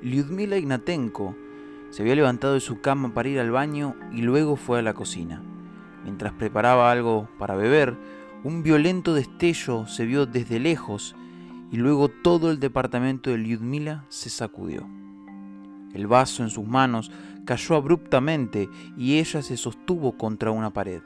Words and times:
Lyudmila 0.00 0.56
Ignatenko 0.56 1.34
se 1.90 2.02
había 2.02 2.14
levantado 2.14 2.54
de 2.54 2.60
su 2.60 2.80
cama 2.80 3.12
para 3.14 3.28
ir 3.28 3.40
al 3.40 3.50
baño 3.50 3.96
y 4.12 4.22
luego 4.22 4.54
fue 4.54 4.78
a 4.78 4.82
la 4.82 4.94
cocina. 4.94 5.42
Mientras 6.04 6.32
preparaba 6.32 6.92
algo 6.92 7.28
para 7.38 7.56
beber, 7.56 7.96
un 8.44 8.62
violento 8.62 9.14
destello 9.14 9.86
se 9.88 10.06
vio 10.06 10.26
desde 10.26 10.60
lejos 10.60 11.16
y 11.72 11.76
luego 11.78 12.08
todo 12.08 12.50
el 12.52 12.60
departamento 12.60 13.30
de 13.30 13.38
Lyudmila 13.38 14.04
se 14.08 14.30
sacudió. 14.30 14.86
El 15.92 16.06
vaso 16.06 16.44
en 16.44 16.50
sus 16.50 16.66
manos 16.66 17.10
cayó 17.44 17.74
abruptamente 17.74 18.68
y 18.96 19.18
ella 19.18 19.42
se 19.42 19.56
sostuvo 19.56 20.16
contra 20.16 20.52
una 20.52 20.72
pared. 20.72 21.02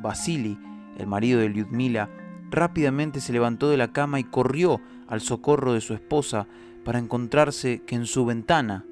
Vasily, 0.00 0.58
el 0.96 1.06
marido 1.06 1.40
de 1.40 1.50
Lyudmila, 1.50 2.08
rápidamente 2.50 3.20
se 3.20 3.32
levantó 3.32 3.68
de 3.68 3.76
la 3.76 3.92
cama 3.92 4.18
y 4.20 4.24
corrió 4.24 4.80
al 5.06 5.20
socorro 5.20 5.74
de 5.74 5.80
su 5.80 5.92
esposa 5.92 6.46
para 6.86 7.00
encontrarse 7.00 7.82
que 7.82 7.96
en 7.96 8.06
su 8.06 8.24
ventana 8.24 8.84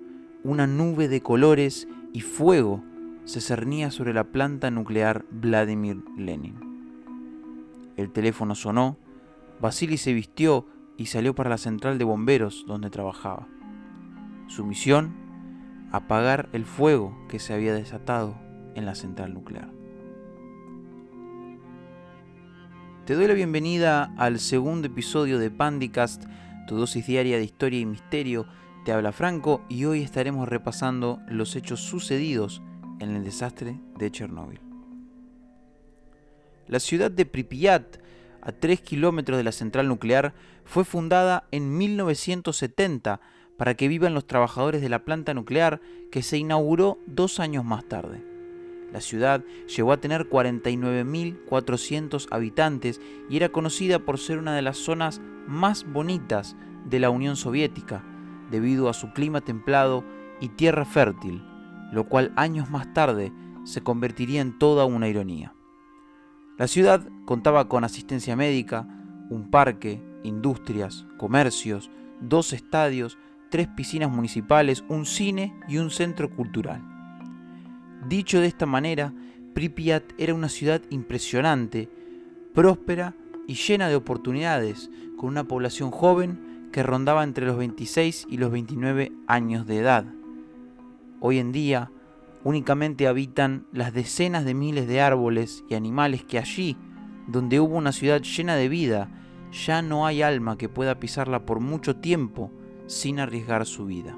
una 0.42 0.66
nube 0.66 1.06
de 1.06 1.22
colores 1.22 1.86
y 2.12 2.22
fuego 2.22 2.82
se 3.24 3.40
cernía 3.40 3.92
sobre 3.92 4.12
la 4.12 4.24
planta 4.24 4.72
nuclear 4.72 5.24
Vladimir 5.30 6.02
Lenin. 6.18 6.56
El 7.96 8.10
teléfono 8.10 8.56
sonó, 8.56 8.98
Vasily 9.60 9.96
se 9.96 10.12
vistió 10.12 10.66
y 10.96 11.06
salió 11.06 11.36
para 11.36 11.50
la 11.50 11.56
central 11.56 11.96
de 11.96 12.04
bomberos 12.04 12.64
donde 12.66 12.90
trabajaba. 12.90 13.46
Su 14.48 14.66
misión, 14.66 15.14
apagar 15.92 16.48
el 16.52 16.64
fuego 16.64 17.16
que 17.28 17.38
se 17.38 17.54
había 17.54 17.74
desatado 17.74 18.34
en 18.74 18.86
la 18.86 18.96
central 18.96 19.34
nuclear. 19.34 19.70
Te 23.06 23.14
doy 23.14 23.28
la 23.28 23.34
bienvenida 23.34 24.12
al 24.16 24.40
segundo 24.40 24.88
episodio 24.88 25.38
de 25.38 25.52
Pandicast, 25.52 26.24
tu 26.66 26.76
dosis 26.76 27.06
diaria 27.06 27.36
de 27.36 27.44
historia 27.44 27.80
y 27.80 27.86
misterio. 27.86 28.46
Te 28.84 28.92
habla 28.92 29.12
Franco 29.12 29.62
y 29.68 29.84
hoy 29.84 30.02
estaremos 30.02 30.48
repasando 30.48 31.20
los 31.28 31.56
hechos 31.56 31.80
sucedidos 31.80 32.62
en 33.00 33.16
el 33.16 33.24
desastre 33.24 33.80
de 33.98 34.10
Chernóbil. 34.10 34.60
La 36.66 36.80
ciudad 36.80 37.10
de 37.10 37.26
Pripyat, 37.26 37.98
a 38.40 38.52
3 38.52 38.80
kilómetros 38.80 39.38
de 39.38 39.44
la 39.44 39.52
central 39.52 39.88
nuclear, 39.88 40.34
fue 40.64 40.84
fundada 40.84 41.46
en 41.50 41.76
1970 41.76 43.20
para 43.56 43.74
que 43.74 43.88
vivan 43.88 44.14
los 44.14 44.26
trabajadores 44.26 44.82
de 44.82 44.88
la 44.88 45.04
planta 45.04 45.34
nuclear 45.34 45.80
que 46.10 46.22
se 46.22 46.38
inauguró 46.38 46.98
dos 47.06 47.40
años 47.40 47.64
más 47.64 47.86
tarde. 47.88 48.33
La 48.94 49.00
ciudad 49.00 49.44
llegó 49.76 49.90
a 49.90 49.96
tener 49.96 50.30
49.400 50.30 52.28
habitantes 52.30 53.00
y 53.28 53.36
era 53.36 53.48
conocida 53.48 53.98
por 53.98 54.20
ser 54.20 54.38
una 54.38 54.54
de 54.54 54.62
las 54.62 54.76
zonas 54.78 55.20
más 55.48 55.84
bonitas 55.84 56.56
de 56.84 57.00
la 57.00 57.10
Unión 57.10 57.34
Soviética, 57.34 58.04
debido 58.52 58.88
a 58.88 58.94
su 58.94 59.12
clima 59.12 59.40
templado 59.40 60.04
y 60.40 60.50
tierra 60.50 60.84
fértil, 60.84 61.42
lo 61.90 62.08
cual 62.08 62.32
años 62.36 62.70
más 62.70 62.94
tarde 62.94 63.32
se 63.64 63.80
convertiría 63.80 64.40
en 64.40 64.60
toda 64.60 64.84
una 64.84 65.08
ironía. 65.08 65.56
La 66.56 66.68
ciudad 66.68 67.04
contaba 67.24 67.68
con 67.68 67.82
asistencia 67.82 68.36
médica, 68.36 68.86
un 69.28 69.50
parque, 69.50 70.00
industrias, 70.22 71.04
comercios, 71.18 71.90
dos 72.20 72.52
estadios, 72.52 73.18
tres 73.50 73.66
piscinas 73.66 74.08
municipales, 74.08 74.84
un 74.86 75.04
cine 75.04 75.52
y 75.66 75.78
un 75.78 75.90
centro 75.90 76.30
cultural. 76.30 76.93
Dicho 78.08 78.40
de 78.40 78.46
esta 78.46 78.66
manera, 78.66 79.14
Pripyat 79.54 80.04
era 80.18 80.34
una 80.34 80.50
ciudad 80.50 80.82
impresionante, 80.90 81.88
próspera 82.52 83.14
y 83.46 83.54
llena 83.54 83.88
de 83.88 83.96
oportunidades, 83.96 84.90
con 85.16 85.30
una 85.30 85.44
población 85.44 85.90
joven 85.90 86.68
que 86.70 86.82
rondaba 86.82 87.24
entre 87.24 87.46
los 87.46 87.56
26 87.56 88.26
y 88.28 88.36
los 88.36 88.50
29 88.50 89.12
años 89.26 89.66
de 89.66 89.78
edad. 89.78 90.04
Hoy 91.20 91.38
en 91.38 91.52
día, 91.52 91.90
únicamente 92.42 93.06
habitan 93.06 93.64
las 93.72 93.94
decenas 93.94 94.44
de 94.44 94.52
miles 94.52 94.86
de 94.86 95.00
árboles 95.00 95.64
y 95.70 95.74
animales 95.74 96.24
que 96.24 96.38
allí, 96.38 96.76
donde 97.26 97.58
hubo 97.58 97.76
una 97.76 97.92
ciudad 97.92 98.20
llena 98.20 98.54
de 98.56 98.68
vida, 98.68 99.08
ya 99.50 99.80
no 99.80 100.04
hay 100.04 100.20
alma 100.20 100.58
que 100.58 100.68
pueda 100.68 101.00
pisarla 101.00 101.46
por 101.46 101.60
mucho 101.60 101.96
tiempo 101.96 102.50
sin 102.86 103.18
arriesgar 103.18 103.64
su 103.64 103.86
vida. 103.86 104.14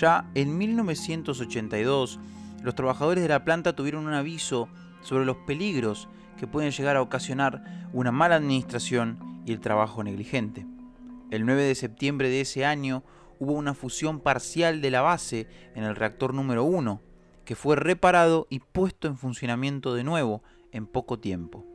Ya 0.00 0.24
en 0.34 0.56
1982, 0.56 2.18
los 2.62 2.74
trabajadores 2.74 3.22
de 3.22 3.28
la 3.28 3.44
planta 3.44 3.74
tuvieron 3.74 4.06
un 4.06 4.14
aviso 4.14 4.68
sobre 5.02 5.26
los 5.26 5.36
peligros 5.38 6.08
que 6.38 6.46
pueden 6.46 6.70
llegar 6.70 6.96
a 6.96 7.02
ocasionar 7.02 7.88
una 7.92 8.10
mala 8.10 8.36
administración 8.36 9.18
y 9.44 9.52
el 9.52 9.60
trabajo 9.60 10.02
negligente. 10.02 10.64
El 11.30 11.44
9 11.44 11.64
de 11.64 11.74
septiembre 11.74 12.30
de 12.30 12.40
ese 12.40 12.64
año 12.64 13.04
hubo 13.38 13.52
una 13.52 13.74
fusión 13.74 14.20
parcial 14.20 14.80
de 14.80 14.90
la 14.90 15.02
base 15.02 15.46
en 15.74 15.84
el 15.84 15.94
reactor 15.94 16.32
número 16.32 16.64
1, 16.64 17.02
que 17.44 17.54
fue 17.54 17.76
reparado 17.76 18.46
y 18.48 18.60
puesto 18.60 19.08
en 19.08 19.18
funcionamiento 19.18 19.94
de 19.94 20.04
nuevo 20.04 20.42
en 20.70 20.86
poco 20.86 21.18
tiempo. 21.18 21.66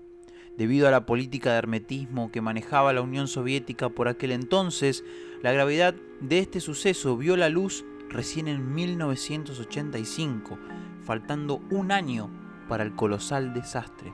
Debido 0.57 0.87
a 0.87 0.91
la 0.91 1.05
política 1.05 1.51
de 1.51 1.59
hermetismo 1.59 2.31
que 2.31 2.41
manejaba 2.41 2.93
la 2.93 3.01
Unión 3.01 3.27
Soviética 3.27 3.89
por 3.89 4.07
aquel 4.07 4.31
entonces, 4.31 5.03
la 5.43 5.51
gravedad 5.51 5.93
de 6.19 6.39
este 6.39 6.61
suceso 6.61 7.15
vio 7.15 7.37
la 7.37 7.49
luz 7.49 7.85
recién 8.09 8.47
en 8.47 8.73
1985, 8.73 10.57
faltando 11.03 11.61
un 11.69 11.91
año 11.91 12.29
para 12.67 12.83
el 12.83 12.95
colosal 12.95 13.53
desastre. 13.53 14.13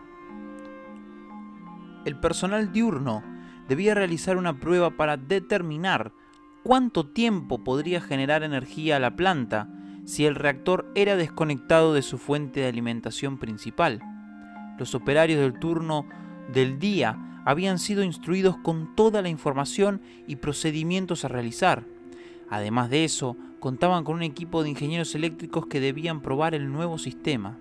El 2.06 2.20
personal 2.20 2.72
diurno 2.72 3.24
debía 3.68 3.94
realizar 3.94 4.38
una 4.38 4.59
prueba 4.59 4.92
para 4.92 5.18
determinar 5.18 6.12
cuánto 6.64 7.08
tiempo 7.08 7.64
podría 7.64 8.02
generar 8.02 8.44
energía 8.44 8.98
a 8.98 9.00
la 9.00 9.16
planta 9.16 9.70
si 10.06 10.25
el 10.25 10.36
reactor 10.36 10.92
era 10.96 11.16
desconectado 11.16 11.94
de 11.94 12.02
su 12.02 12.18
fuente 12.18 12.62
de 12.62 12.68
alimentación 12.68 13.38
principal. 13.38 14.02
Los 14.78 14.96
operarios 14.96 15.40
del 15.40 15.60
turno 15.60 16.06
del 16.52 16.78
día 16.80 17.42
habían 17.46 17.80
sido 17.80 18.04
instruidos 18.04 18.58
con 18.58 18.96
toda 18.96 19.22
la 19.22 19.30
información 19.30 20.02
y 20.28 20.38
procedimientos 20.38 21.24
a 21.24 21.30
realizar. 21.30 21.86
Además 22.50 22.90
de 22.90 23.06
eso, 23.06 23.38
contaban 23.63 24.03
con 24.03 24.16
un 24.16 24.24
equipo 24.24 24.62
de 24.62 24.72
ingenieros 24.72 25.16
eléctricos 25.16 25.68
que 25.68 25.79
debían 25.79 26.19
probar 26.19 26.53
el 26.53 26.69
nuevo 26.69 26.97
sistema. 26.97 27.57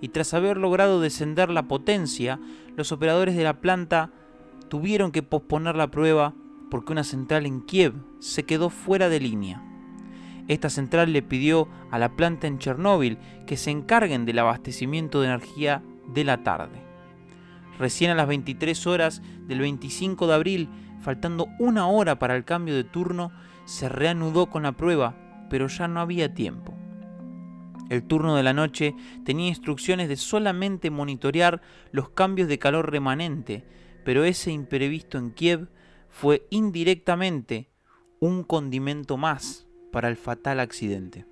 Y 0.00 0.10
tras 0.10 0.32
haber 0.34 0.56
logrado 0.56 1.00
descender 1.00 1.50
la 1.50 1.66
potencia, 1.66 2.38
los 2.76 2.92
operadores 2.92 3.34
de 3.34 3.42
la 3.42 3.60
planta 3.60 4.12
tuvieron 4.68 5.10
que 5.10 5.24
posponer 5.24 5.74
la 5.74 5.90
prueba 5.90 6.32
porque 6.70 6.92
una 6.92 7.02
central 7.02 7.44
en 7.44 7.60
Kiev 7.62 7.94
se 8.20 8.44
quedó 8.44 8.70
fuera 8.70 9.08
de 9.08 9.18
línea. 9.18 9.64
Esta 10.46 10.70
central 10.70 11.12
le 11.12 11.22
pidió 11.22 11.66
a 11.90 11.98
la 11.98 12.14
planta 12.14 12.46
en 12.46 12.60
Chernóbil 12.60 13.18
que 13.48 13.56
se 13.56 13.72
encarguen 13.72 14.26
del 14.26 14.38
abastecimiento 14.38 15.20
de 15.20 15.26
energía 15.26 15.82
de 16.06 16.22
la 16.22 16.44
tarde. 16.44 16.84
Recién 17.80 18.12
a 18.12 18.14
las 18.14 18.28
23 18.28 18.86
horas 18.86 19.22
del 19.48 19.58
25 19.58 20.28
de 20.28 20.34
abril, 20.34 20.68
faltando 21.00 21.48
una 21.58 21.88
hora 21.88 22.16
para 22.20 22.36
el 22.36 22.44
cambio 22.44 22.76
de 22.76 22.84
turno, 22.84 23.32
se 23.66 23.88
reanudó 23.90 24.46
con 24.46 24.62
la 24.62 24.72
prueba, 24.72 25.14
pero 25.50 25.66
ya 25.68 25.86
no 25.88 26.00
había 26.00 26.32
tiempo. 26.32 26.74
El 27.90 28.02
turno 28.02 28.34
de 28.34 28.42
la 28.42 28.52
noche 28.52 28.94
tenía 29.24 29.48
instrucciones 29.48 30.08
de 30.08 30.16
solamente 30.16 30.90
monitorear 30.90 31.60
los 31.92 32.08
cambios 32.08 32.48
de 32.48 32.58
calor 32.58 32.90
remanente, 32.90 33.64
pero 34.04 34.24
ese 34.24 34.50
imprevisto 34.50 35.18
en 35.18 35.30
Kiev 35.30 35.68
fue 36.08 36.46
indirectamente 36.50 37.68
un 38.18 38.42
condimento 38.42 39.16
más 39.16 39.66
para 39.92 40.08
el 40.08 40.16
fatal 40.16 40.60
accidente. 40.60 41.26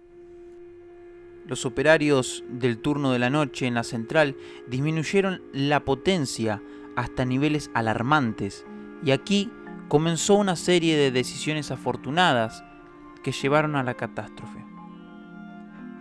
Los 1.46 1.66
operarios 1.66 2.44
del 2.48 2.78
turno 2.78 3.12
de 3.12 3.18
la 3.18 3.30
noche 3.30 3.66
en 3.66 3.74
la 3.74 3.84
central 3.84 4.36
disminuyeron 4.68 5.42
la 5.52 5.84
potencia 5.84 6.62
hasta 6.96 7.24
niveles 7.24 7.70
alarmantes 7.74 8.64
y 9.04 9.10
aquí 9.10 9.50
comenzó 9.94 10.34
una 10.34 10.56
serie 10.56 10.96
de 10.96 11.12
decisiones 11.12 11.70
afortunadas 11.70 12.64
que 13.22 13.30
llevaron 13.30 13.76
a 13.76 13.84
la 13.84 13.94
catástrofe. 13.94 14.58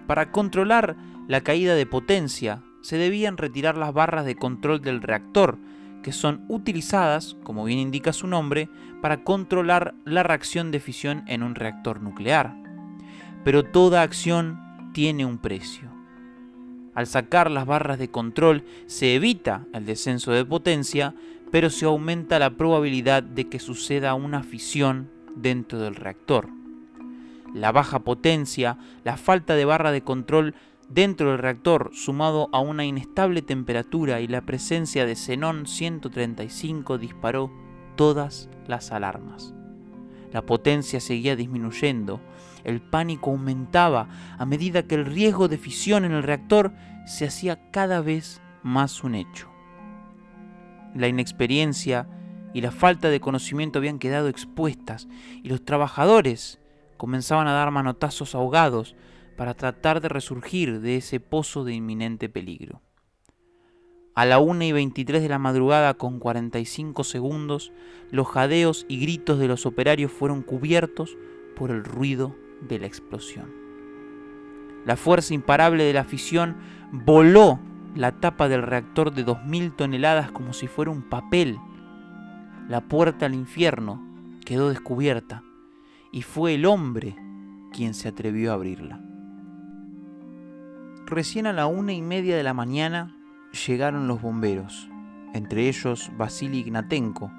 Para 0.08 0.32
controlar 0.32 0.96
la 1.28 1.42
caída 1.42 1.76
de 1.76 1.86
potencia, 1.86 2.64
se 2.82 2.98
debían 2.98 3.38
retirar 3.38 3.78
las 3.78 3.94
barras 3.94 4.26
de 4.26 4.36
control 4.36 4.82
del 4.82 5.00
reactor, 5.00 5.60
que 6.02 6.12
son 6.12 6.44
utilizadas, 6.48 7.38
como 7.44 7.66
bien 7.66 7.78
indica 7.78 8.14
su 8.14 8.26
nombre, 8.26 8.68
para 9.00 9.24
controlar 9.24 9.94
la 10.06 10.24
reacción 10.24 10.72
de 10.72 10.80
fisión 10.80 11.24
en 11.28 11.44
un 11.44 11.54
reactor 11.54 12.02
nuclear. 12.02 12.56
Pero 13.44 13.64
toda 13.64 14.02
acción 14.02 14.60
tiene 14.92 15.24
un 15.24 15.38
precio. 15.38 15.92
Al 16.96 17.06
sacar 17.06 17.52
las 17.52 17.68
barras 17.68 18.00
de 18.00 18.10
control 18.10 18.64
se 18.88 19.14
evita 19.14 19.68
el 19.72 19.86
descenso 19.86 20.32
de 20.32 20.46
potencia, 20.46 21.14
pero 21.54 21.70
se 21.70 21.86
aumenta 21.86 22.40
la 22.40 22.58
probabilidad 22.58 23.22
de 23.22 23.48
que 23.48 23.60
suceda 23.60 24.16
una 24.16 24.42
fisión 24.42 25.12
dentro 25.36 25.78
del 25.78 25.94
reactor. 25.94 26.50
La 27.54 27.72
baja 27.72 28.00
potencia, 28.00 28.80
la 29.04 29.18
falta 29.18 29.54
de 29.54 29.64
barra 29.64 29.92
de 29.92 30.02
control 30.02 30.56
dentro 30.90 31.30
del 31.30 31.38
reactor, 31.38 31.92
sumado 31.94 32.50
a 32.54 32.60
una 32.60 32.86
inestable 32.86 33.44
temperatura 33.44 34.20
y 34.20 34.28
la 34.28 34.42
presencia 34.42 35.06
de 35.06 35.16
xenón 35.16 35.68
135 35.68 36.98
disparó 36.98 37.52
todas 37.96 38.50
las 38.66 38.92
alarmas. 38.92 39.54
La 40.32 40.42
potencia 40.42 41.00
seguía 41.00 41.36
disminuyendo. 41.36 42.20
El 42.64 42.82
pánico 42.82 43.30
aumentaba 43.30 44.08
a 44.40 44.46
medida 44.48 44.88
que 44.88 44.96
el 44.96 45.06
riesgo 45.06 45.48
de 45.48 45.60
fisión 45.60 46.04
en 46.04 46.14
el 46.14 46.24
reactor 46.24 46.74
se 47.06 47.26
hacía 47.26 47.70
cada 47.70 48.02
vez 48.02 48.42
más 48.64 49.04
un 49.04 49.14
hecho. 49.14 49.53
La 50.96 51.08
inexperiencia 51.08 52.08
y 52.54 52.62
la 52.62 52.72
falta 52.72 53.10
de 53.10 53.20
conocimiento 53.20 53.80
habían 53.80 54.00
quedado 54.00 54.28
expuestas 54.28 55.08
y 55.42 55.50
los 55.50 55.66
trabajadores 55.66 56.60
comenzaban 56.98 57.48
a 57.48 57.54
dar 57.54 57.72
manotazos 57.72 58.36
ahogados 58.36 58.96
para 59.36 59.56
tratar 59.56 60.02
de 60.02 60.10
resurgir 60.10 60.80
de 60.80 60.98
ese 60.98 61.20
pozo 61.20 61.64
de 61.64 61.74
inminente 61.74 62.30
peligro. 62.30 62.82
A 64.16 64.26
la 64.26 64.38
1 64.38 64.64
y 64.66 64.72
23 64.72 65.24
de 65.24 65.30
la 65.30 65.40
madrugada 65.40 65.96
con 65.96 66.20
45 66.20 67.04
segundos, 67.04 67.72
los 68.12 68.28
jadeos 68.28 68.86
y 68.88 69.00
gritos 69.00 69.40
de 69.40 69.48
los 69.48 69.66
operarios 69.66 70.12
fueron 70.12 70.44
cubiertos 70.44 71.18
por 71.56 71.72
el 71.72 71.84
ruido 71.84 72.36
de 72.62 72.78
la 72.78 72.86
explosión. 72.86 73.52
La 74.86 74.98
fuerza 74.98 75.34
imparable 75.34 75.84
de 75.84 75.94
la 75.94 76.04
fisión 76.04 76.58
voló 76.92 77.60
la 77.96 78.12
tapa 78.20 78.48
del 78.48 78.64
reactor 78.64 79.14
de 79.14 79.26
2.000 79.26 79.76
toneladas 79.76 80.32
como 80.32 80.54
si 80.54 80.68
fuera 80.68 80.92
un 80.92 81.04
papel. 81.04 81.60
La 82.68 82.82
puerta 82.82 83.26
al 83.26 83.36
infierno 83.36 84.02
quedó 84.46 84.70
descubierta 84.70 85.44
y 86.12 86.22
fue 86.22 86.56
el 86.56 86.66
hombre 86.66 87.16
quien 87.72 87.94
se 87.94 88.08
atrevió 88.08 88.52
a 88.52 88.56
abrirla. 88.56 89.02
Recién 91.06 91.46
a 91.48 91.54
la 91.54 91.68
una 91.68 91.94
y 91.94 92.02
media 92.02 92.36
de 92.36 92.44
la 92.44 92.54
mañana 92.54 93.16
llegaron 93.68 94.08
los 94.08 94.22
bomberos, 94.22 94.90
entre 95.34 95.68
ellos 95.68 96.12
Vasily 96.18 96.60
Ignatenko, 96.60 97.32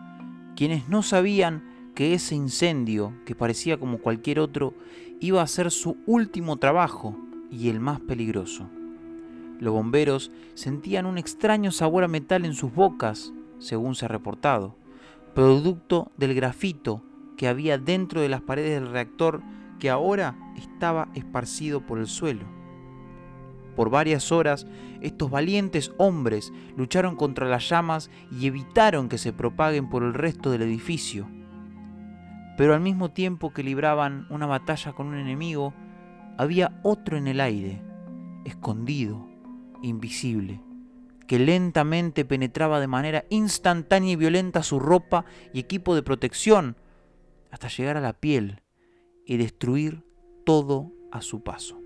quienes 0.54 0.88
no 0.88 1.02
sabían 1.02 1.64
que 1.94 2.14
ese 2.14 2.34
incendio, 2.34 3.14
que 3.24 3.34
parecía 3.34 3.78
como 3.78 3.98
cualquier 3.98 4.40
otro, 4.40 4.74
iba 5.20 5.42
a 5.42 5.46
ser 5.46 5.70
su 5.70 5.96
último 6.06 6.58
trabajo 6.58 7.16
y 7.50 7.68
el 7.68 7.80
más 7.80 8.00
peligroso. 8.00 8.68
Los 9.60 9.72
bomberos 9.72 10.30
sentían 10.54 11.06
un 11.06 11.18
extraño 11.18 11.70
sabor 11.70 12.04
a 12.04 12.08
metal 12.08 12.44
en 12.44 12.54
sus 12.54 12.74
bocas, 12.74 13.32
según 13.58 13.94
se 13.94 14.04
ha 14.04 14.08
reportado, 14.08 14.76
producto 15.34 16.10
del 16.16 16.34
grafito 16.34 17.02
que 17.36 17.48
había 17.48 17.78
dentro 17.78 18.20
de 18.20 18.28
las 18.28 18.40
paredes 18.40 18.80
del 18.80 18.90
reactor 18.90 19.42
que 19.78 19.90
ahora 19.90 20.36
estaba 20.56 21.08
esparcido 21.14 21.80
por 21.80 21.98
el 21.98 22.06
suelo. 22.06 22.44
Por 23.76 23.90
varias 23.90 24.30
horas, 24.30 24.66
estos 25.00 25.30
valientes 25.30 25.92
hombres 25.98 26.52
lucharon 26.76 27.16
contra 27.16 27.48
las 27.48 27.68
llamas 27.68 28.10
y 28.30 28.46
evitaron 28.46 29.08
que 29.08 29.18
se 29.18 29.32
propaguen 29.32 29.90
por 29.90 30.04
el 30.04 30.14
resto 30.14 30.50
del 30.50 30.62
edificio. 30.62 31.26
Pero 32.56 32.74
al 32.74 32.80
mismo 32.80 33.10
tiempo 33.10 33.52
que 33.52 33.64
libraban 33.64 34.26
una 34.30 34.46
batalla 34.46 34.92
con 34.92 35.08
un 35.08 35.18
enemigo, 35.18 35.74
había 36.38 36.78
otro 36.84 37.16
en 37.16 37.26
el 37.26 37.40
aire, 37.40 37.82
escondido, 38.44 39.33
invisible, 39.84 40.60
que 41.26 41.38
lentamente 41.38 42.24
penetraba 42.24 42.80
de 42.80 42.86
manera 42.86 43.24
instantánea 43.30 44.12
y 44.12 44.16
violenta 44.16 44.62
su 44.62 44.80
ropa 44.80 45.24
y 45.52 45.60
equipo 45.60 45.94
de 45.94 46.02
protección 46.02 46.76
hasta 47.50 47.68
llegar 47.68 47.96
a 47.96 48.00
la 48.00 48.14
piel 48.14 48.62
y 49.24 49.36
destruir 49.36 50.02
todo 50.44 50.92
a 51.12 51.22
su 51.22 51.42
paso. 51.42 51.80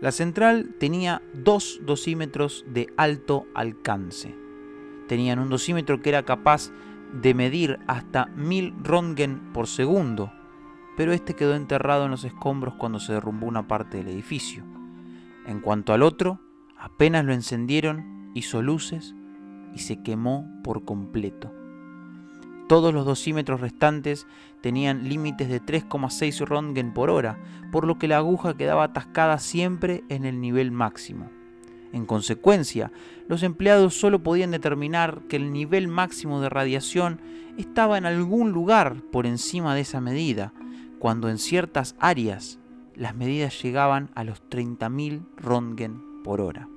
La 0.00 0.12
central 0.12 0.74
tenía 0.78 1.22
dos 1.32 1.80
dosímetros 1.84 2.64
de 2.68 2.92
alto 2.96 3.46
alcance. 3.54 4.34
Tenían 5.08 5.38
un 5.38 5.48
dosímetro 5.48 6.02
que 6.02 6.10
era 6.10 6.24
capaz 6.24 6.70
de 7.12 7.32
medir 7.32 7.78
hasta 7.86 8.26
1000 8.26 8.74
Röntgen 8.82 9.52
por 9.52 9.66
segundo, 9.66 10.32
pero 10.96 11.12
este 11.12 11.34
quedó 11.34 11.54
enterrado 11.54 12.04
en 12.04 12.10
los 12.10 12.24
escombros 12.24 12.74
cuando 12.74 12.98
se 12.98 13.12
derrumbó 13.12 13.46
una 13.46 13.66
parte 13.66 13.98
del 13.98 14.08
edificio. 14.08 14.73
En 15.46 15.60
cuanto 15.60 15.92
al 15.92 16.02
otro, 16.02 16.40
apenas 16.78 17.24
lo 17.24 17.32
encendieron, 17.32 18.30
hizo 18.34 18.62
luces 18.62 19.14
y 19.74 19.80
se 19.80 20.02
quemó 20.02 20.48
por 20.62 20.84
completo. 20.84 21.52
Todos 22.68 22.94
los 22.94 23.04
dosímetros 23.04 23.60
restantes 23.60 24.26
tenían 24.62 25.08
límites 25.08 25.48
de 25.50 25.60
3,6 25.60 26.46
Röntgen 26.46 26.94
por 26.94 27.10
hora, 27.10 27.38
por 27.70 27.86
lo 27.86 27.98
que 27.98 28.08
la 28.08 28.16
aguja 28.16 28.56
quedaba 28.56 28.84
atascada 28.84 29.38
siempre 29.38 30.02
en 30.08 30.24
el 30.24 30.40
nivel 30.40 30.70
máximo. 30.70 31.28
En 31.92 32.06
consecuencia, 32.06 32.90
los 33.28 33.42
empleados 33.42 33.94
solo 33.94 34.22
podían 34.22 34.50
determinar 34.50 35.22
que 35.28 35.36
el 35.36 35.52
nivel 35.52 35.88
máximo 35.88 36.40
de 36.40 36.48
radiación 36.48 37.20
estaba 37.58 37.98
en 37.98 38.06
algún 38.06 38.50
lugar 38.50 39.02
por 39.12 39.26
encima 39.26 39.74
de 39.74 39.82
esa 39.82 40.00
medida, 40.00 40.54
cuando 40.98 41.28
en 41.28 41.38
ciertas 41.38 41.94
áreas 42.00 42.58
las 42.96 43.14
medidas 43.14 43.62
llegaban 43.62 44.10
a 44.14 44.24
los 44.24 44.42
30.000 44.48 45.26
Röntgen 45.36 46.22
por 46.22 46.40
hora. 46.40 46.68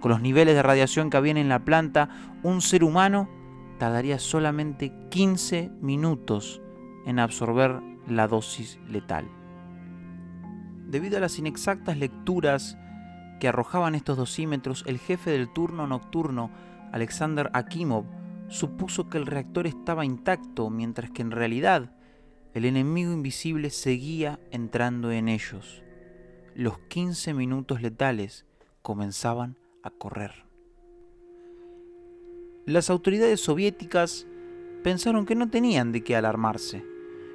Con 0.00 0.10
los 0.10 0.20
niveles 0.20 0.54
de 0.54 0.62
radiación 0.62 1.10
que 1.10 1.16
habían 1.16 1.36
en 1.36 1.48
la 1.48 1.64
planta, 1.64 2.08
un 2.42 2.60
ser 2.60 2.84
humano 2.84 3.28
tardaría 3.78 4.18
solamente 4.18 4.92
15 5.10 5.70
minutos 5.80 6.60
en 7.06 7.18
absorber 7.18 7.80
la 8.08 8.28
dosis 8.28 8.78
letal. 8.88 9.28
Debido 10.86 11.16
a 11.16 11.20
las 11.20 11.38
inexactas 11.38 11.96
lecturas 11.96 12.76
que 13.40 13.48
arrojaban 13.48 13.94
estos 13.94 14.16
dosímetros, 14.16 14.84
el 14.86 14.98
jefe 14.98 15.30
del 15.30 15.52
turno 15.52 15.86
nocturno, 15.86 16.50
Alexander 16.92 17.50
Akimov, 17.52 18.04
supuso 18.48 19.08
que 19.08 19.18
el 19.18 19.26
reactor 19.26 19.66
estaba 19.66 20.04
intacto, 20.04 20.70
mientras 20.70 21.10
que 21.10 21.22
en 21.22 21.30
realidad 21.30 21.90
el 22.54 22.64
enemigo 22.66 23.12
invisible 23.12 23.70
seguía 23.70 24.38
entrando 24.52 25.10
en 25.10 25.28
ellos. 25.28 25.82
Los 26.54 26.78
15 26.78 27.34
minutos 27.34 27.82
letales 27.82 28.46
comenzaban 28.80 29.56
a 29.82 29.90
correr. 29.90 30.44
Las 32.64 32.90
autoridades 32.90 33.40
soviéticas 33.40 34.28
pensaron 34.84 35.26
que 35.26 35.34
no 35.34 35.50
tenían 35.50 35.90
de 35.90 36.04
qué 36.04 36.14
alarmarse, 36.14 36.84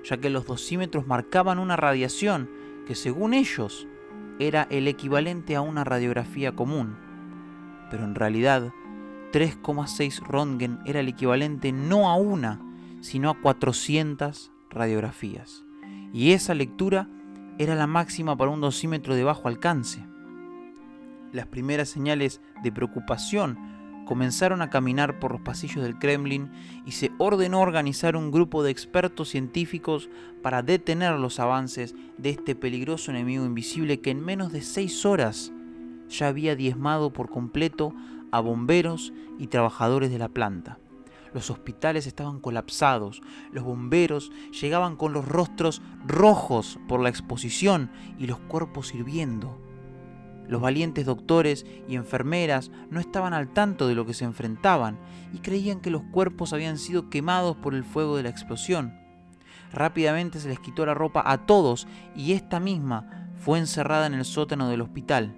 ya 0.05 0.17
que 0.17 0.29
los 0.29 0.45
dosímetros 0.47 1.05
marcaban 1.05 1.59
una 1.59 1.75
radiación 1.75 2.49
que 2.87 2.95
según 2.95 3.33
ellos 3.33 3.87
era 4.39 4.67
el 4.71 4.87
equivalente 4.87 5.57
a 5.57 5.61
una 5.61 5.83
radiografía 5.83 6.55
común. 6.55 6.95
Pero 7.91 8.05
en 8.05 8.15
realidad, 8.15 8.71
3,6 9.33 10.21
Röntgen 10.21 10.79
era 10.85 11.01
el 11.01 11.09
equivalente 11.09 11.73
no 11.73 12.09
a 12.09 12.15
una, 12.15 12.61
sino 13.01 13.29
a 13.29 13.41
400 13.41 14.51
radiografías. 14.69 15.63
Y 16.13 16.31
esa 16.31 16.53
lectura 16.53 17.07
era 17.57 17.75
la 17.75 17.87
máxima 17.87 18.37
para 18.37 18.51
un 18.51 18.61
dosímetro 18.61 19.15
de 19.15 19.23
bajo 19.23 19.47
alcance. 19.47 20.05
Las 21.31 21.47
primeras 21.47 21.89
señales 21.89 22.41
de 22.63 22.71
preocupación 22.71 23.57
comenzaron 24.05 24.63
a 24.63 24.71
caminar 24.71 25.19
por 25.19 25.33
los 25.33 25.41
pasillos 25.41 25.83
del 25.83 25.99
Kremlin 25.99 26.49
y 26.85 26.93
se 26.93 27.11
ordenó 27.19 27.61
organizar 27.61 28.15
un 28.15 28.31
grupo 28.31 28.63
de 28.63 28.71
expertos 28.71 29.29
científicos 29.29 30.09
para 30.41 30.63
detener 30.63 31.13
los 31.19 31.39
avances 31.39 31.93
de 32.17 32.31
este 32.31 32.55
peligroso 32.55 33.11
enemigo 33.11 33.45
invisible 33.45 34.01
que 34.01 34.09
en 34.09 34.25
menos 34.25 34.51
de 34.51 34.61
seis 34.61 35.05
horas 35.05 35.51
ya 36.09 36.27
había 36.27 36.55
diezmado 36.55 37.13
por 37.13 37.29
completo 37.29 37.93
a 38.31 38.39
bomberos 38.39 39.13
y 39.37 39.45
trabajadores 39.45 40.09
de 40.09 40.17
la 40.17 40.29
planta. 40.29 40.79
Los 41.33 41.49
hospitales 41.49 42.07
estaban 42.07 42.39
colapsados, 42.39 43.21
los 43.51 43.63
bomberos 43.63 44.31
llegaban 44.59 44.95
con 44.95 45.13
los 45.13 45.27
rostros 45.27 45.81
rojos 46.05 46.79
por 46.87 47.01
la 47.01 47.09
exposición 47.09 47.91
y 48.17 48.27
los 48.27 48.39
cuerpos 48.39 48.93
hirviendo. 48.95 49.57
Los 50.47 50.61
valientes 50.61 51.05
doctores 51.05 51.65
y 51.87 51.95
enfermeras 51.95 52.71
no 52.89 52.99
estaban 52.99 53.35
al 53.35 53.53
tanto 53.53 53.87
de 53.87 53.93
lo 53.93 54.07
que 54.07 54.15
se 54.15 54.25
enfrentaban 54.25 54.97
y 55.31 55.39
creían 55.39 55.79
que 55.79 55.91
los 55.91 56.01
cuerpos 56.01 56.53
habían 56.53 56.79
sido 56.79 57.11
quemados 57.11 57.55
por 57.57 57.75
el 57.75 57.83
fuego 57.83 58.17
de 58.17 58.23
la 58.23 58.29
explosión. 58.29 58.97
Rápidamente 59.71 60.39
se 60.39 60.49
les 60.49 60.59
quitó 60.59 60.87
la 60.87 60.95
ropa 60.95 61.21
a 61.23 61.45
todos 61.45 61.87
y 62.15 62.33
esta 62.33 62.59
misma 62.59 63.29
fue 63.35 63.59
encerrada 63.59 64.07
en 64.07 64.15
el 64.15 64.25
sótano 64.25 64.69
del 64.69 64.81
hospital. 64.81 65.35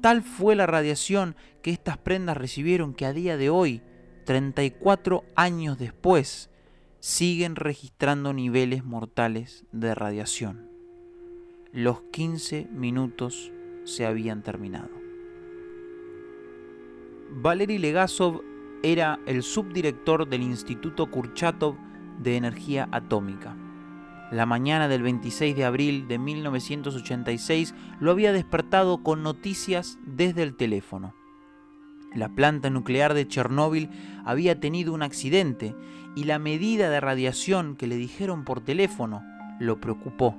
Tal 0.00 0.22
fue 0.22 0.54
la 0.54 0.66
radiación 0.66 1.34
que 1.60 1.72
estas 1.72 1.98
prendas 1.98 2.36
recibieron 2.36 2.94
que 2.94 3.04
a 3.04 3.12
día 3.12 3.36
de 3.36 3.50
hoy, 3.50 3.82
34 4.28 5.24
años 5.36 5.78
después, 5.78 6.50
siguen 7.00 7.56
registrando 7.56 8.34
niveles 8.34 8.84
mortales 8.84 9.64
de 9.72 9.94
radiación. 9.94 10.68
Los 11.72 12.02
15 12.12 12.68
minutos 12.70 13.50
se 13.84 14.04
habían 14.04 14.42
terminado. 14.42 14.90
Valery 17.30 17.78
Legasov 17.78 18.42
era 18.82 19.18
el 19.24 19.42
subdirector 19.42 20.28
del 20.28 20.42
Instituto 20.42 21.10
Kurchatov 21.10 21.76
de 22.18 22.36
Energía 22.36 22.86
Atómica. 22.92 23.56
La 24.30 24.44
mañana 24.44 24.88
del 24.88 25.04
26 25.04 25.56
de 25.56 25.64
abril 25.64 26.06
de 26.06 26.18
1986 26.18 27.74
lo 27.98 28.10
había 28.10 28.34
despertado 28.34 29.02
con 29.02 29.22
noticias 29.22 29.98
desde 30.04 30.42
el 30.42 30.54
teléfono. 30.54 31.14
La 32.14 32.28
planta 32.28 32.70
nuclear 32.70 33.14
de 33.14 33.28
Chernóbil 33.28 33.90
había 34.24 34.58
tenido 34.60 34.92
un 34.94 35.02
accidente 35.02 35.74
y 36.16 36.24
la 36.24 36.38
medida 36.38 36.90
de 36.90 37.00
radiación 37.00 37.76
que 37.76 37.86
le 37.86 37.96
dijeron 37.96 38.44
por 38.44 38.60
teléfono 38.60 39.22
lo 39.60 39.80
preocupó. 39.80 40.36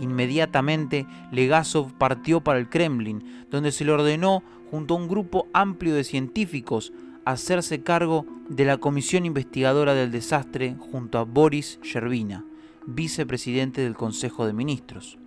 Inmediatamente 0.00 1.06
Legasov 1.32 1.92
partió 1.92 2.40
para 2.40 2.58
el 2.58 2.68
Kremlin, 2.68 3.46
donde 3.50 3.72
se 3.72 3.84
le 3.84 3.92
ordenó, 3.92 4.42
junto 4.70 4.94
a 4.94 4.96
un 4.98 5.08
grupo 5.08 5.48
amplio 5.52 5.94
de 5.94 6.04
científicos, 6.04 6.92
hacerse 7.24 7.82
cargo 7.82 8.26
de 8.48 8.64
la 8.64 8.78
comisión 8.78 9.26
investigadora 9.26 9.94
del 9.94 10.10
desastre 10.10 10.76
junto 10.78 11.18
a 11.18 11.24
Boris 11.24 11.78
Yerbina, 11.82 12.44
vicepresidente 12.86 13.82
del 13.82 13.94
Consejo 13.94 14.46
de 14.46 14.52
Ministros. 14.52 15.18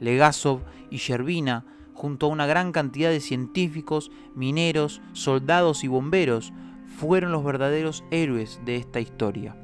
Legasov 0.00 0.60
y 0.90 0.98
Yerbina, 0.98 1.64
junto 1.98 2.26
a 2.26 2.28
una 2.28 2.46
gran 2.46 2.70
cantidad 2.70 3.10
de 3.10 3.18
científicos, 3.18 4.12
mineros, 4.36 5.02
soldados 5.14 5.82
y 5.82 5.88
bomberos, 5.88 6.52
fueron 6.86 7.32
los 7.32 7.42
verdaderos 7.42 8.04
héroes 8.12 8.60
de 8.64 8.76
esta 8.76 9.00
historia, 9.00 9.56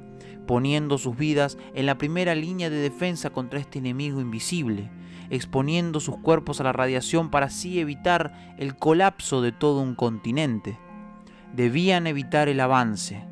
poniendo 0.45 0.99
sus 0.99 1.17
vidas 1.17 1.57
en 1.75 1.87
la 1.87 1.97
primera 1.97 2.35
línea 2.35 2.71
de 2.71 2.79
defensa 2.79 3.31
contra 3.31 3.61
este 3.61 3.79
enemigo 3.79 4.21
invisible, 4.21 4.91
exponiendo 5.31 6.00
sus 6.00 6.17
cuerpos 6.19 6.61
a 6.61 6.64
la 6.64 6.73
radiación 6.73 7.31
para 7.31 7.47
así 7.47 7.79
evitar 7.79 8.57
el 8.59 8.76
colapso 8.76 9.41
de 9.41 9.53
todo 9.53 9.81
un 9.81 9.95
continente. 9.95 10.76
Debían 11.55 12.09
evitar 12.09 12.49
el 12.49 12.59
avance, 12.59 13.25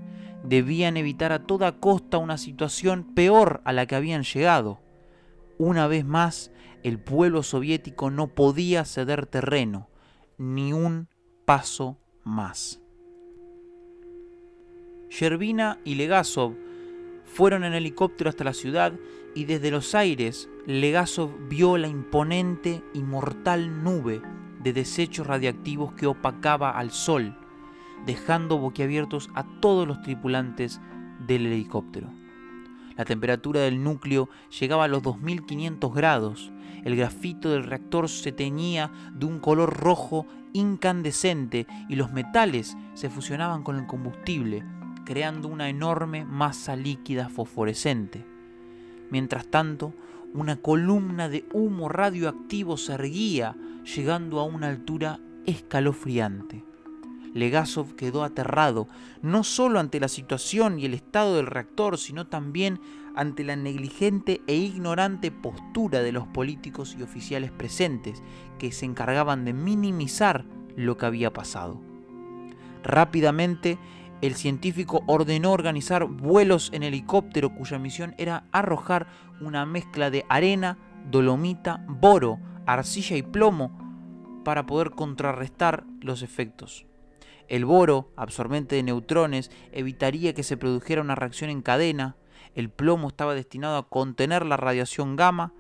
debían 0.45 0.97
evitar 0.97 1.33
a 1.33 1.43
toda 1.43 1.73
costa 1.73 2.19
una 2.19 2.39
situación 2.39 3.03
peor 3.17 3.63
a 3.65 3.73
la 3.73 3.87
que 3.87 3.97
habían 3.97 4.23
llegado. 4.23 4.81
Una 5.59 5.89
vez 5.89 6.05
más, 6.05 6.53
el 6.83 6.99
pueblo 6.99 7.43
soviético 7.43 8.11
no 8.11 8.29
podía 8.29 8.85
ceder 8.85 9.27
terreno, 9.27 9.89
ni 10.39 10.73
un 10.73 11.09
paso 11.45 11.99
más. 12.25 12.81
Yerbina 15.11 15.79
y 15.85 15.95
Legasov 15.97 16.55
fueron 17.25 17.65
en 17.65 17.75
helicóptero 17.75 18.31
hasta 18.31 18.45
la 18.45 18.55
ciudad 18.55 18.93
y 19.35 19.45
desde 19.45 19.71
los 19.71 19.95
aires 19.95 20.49
Legasov 20.67 21.49
vio 21.49 21.77
la 21.79 21.89
imponente 21.89 22.83
y 22.95 23.03
mortal 23.03 23.83
nube 23.83 24.23
de 24.63 24.73
desechos 24.73 25.27
radiactivos 25.27 25.93
que 25.95 26.07
opacaba 26.07 26.71
al 26.71 26.91
sol, 26.91 27.37
dejando 28.07 28.59
boquiabiertos 28.59 29.29
a 29.35 29.45
todos 29.61 29.87
los 29.87 30.01
tripulantes 30.03 30.81
del 31.27 31.47
helicóptero. 31.47 32.09
La 32.97 33.05
temperatura 33.05 33.61
del 33.61 33.83
núcleo 33.83 34.29
llegaba 34.61 34.85
a 34.85 34.89
los 34.89 35.03
2500 35.03 35.95
grados, 35.95 36.53
el 36.85 36.97
grafito 36.97 37.51
del 37.51 37.65
reactor 37.65 38.09
se 38.09 38.33
teñía 38.33 38.91
de 39.15 39.27
un 39.27 39.39
color 39.39 39.77
rojo 39.77 40.27
incandescente 40.53 41.67
y 41.89 41.97
los 41.97 42.13
metales 42.13 42.77
se 42.95 43.11
fusionaban 43.11 43.63
con 43.63 43.79
el 43.79 43.87
combustible, 43.87 44.65
creando 45.05 45.49
una 45.49 45.69
enorme 45.69 46.25
masa 46.25 46.77
líquida 46.77 47.29
fosforescente. 47.29 48.25
Mientras 49.11 49.47
tanto, 49.47 49.95
una 50.35 50.57
columna 50.57 51.29
de 51.29 51.45
humo 51.53 51.89
radioactivo 51.89 52.77
se 52.77 52.95
erguía, 52.95 53.55
llegando 53.95 54.41
a 54.41 54.45
una 54.45 54.69
altura 54.69 55.21
escalofriante. 55.45 56.65
Legasov 57.35 57.95
quedó 57.95 58.25
aterrado, 58.25 58.89
no 59.23 59.45
solo 59.45 59.81
ante 59.81 60.01
la 60.01 60.09
situación 60.09 60.79
y 60.79 60.87
el 60.87 60.95
estado 60.95 61.37
del 61.37 61.47
reactor, 61.47 61.99
sino 61.99 62.27
también 62.27 62.81
ante 63.15 63.45
la 63.45 63.57
negligente 63.57 64.41
e 64.47 64.55
ignorante 64.55 65.31
postura 65.31 66.03
de 66.03 66.13
los 66.13 66.27
políticos 66.27 66.97
y 66.99 67.03
oficiales 67.03 67.51
presentes, 67.51 68.23
que 68.59 68.73
se 68.73 68.87
encargaban 68.87 69.45
de 69.45 69.53
minimizar 69.53 70.45
lo 70.77 70.97
que 70.97 71.07
había 71.07 71.33
pasado. 71.33 71.81
Rápidamente, 72.83 73.79
el 74.21 74.35
científico 74.35 75.03
ordenó 75.07 75.53
organizar 75.53 76.05
vuelos 76.05 76.71
en 76.73 76.85
helicóptero 76.85 77.55
cuya 77.55 77.79
misión 77.79 78.15
era 78.19 78.45
arrojar 78.53 79.07
una 79.41 79.67
mezcla 79.67 80.11
de 80.11 80.25
arena, 80.29 80.79
dolomita, 81.11 81.85
boro, 81.89 82.39
arcilla 82.67 83.17
y 83.17 83.23
plomo 83.23 84.41
para 84.45 84.67
poder 84.67 84.91
contrarrestar 84.91 85.85
los 86.01 86.23
efectos. 86.23 86.87
El 87.49 87.65
boro, 87.65 88.13
absorbente 88.17 88.77
de 88.77 88.83
neutrones, 88.83 89.51
evitaría 89.73 90.35
que 90.35 90.43
se 90.43 90.57
produjera 90.57 91.03
una 91.03 91.15
reacción 91.15 91.51
en 91.51 91.61
cadena, 91.61 92.17
el 92.55 92.71
plomo 92.71 93.09
estaba 93.09 93.35
destinado 93.35 93.77
a 93.77 93.89
contener 93.89 94.45
la 94.45 94.57
radiación 94.57 95.17
gamma, 95.17 95.53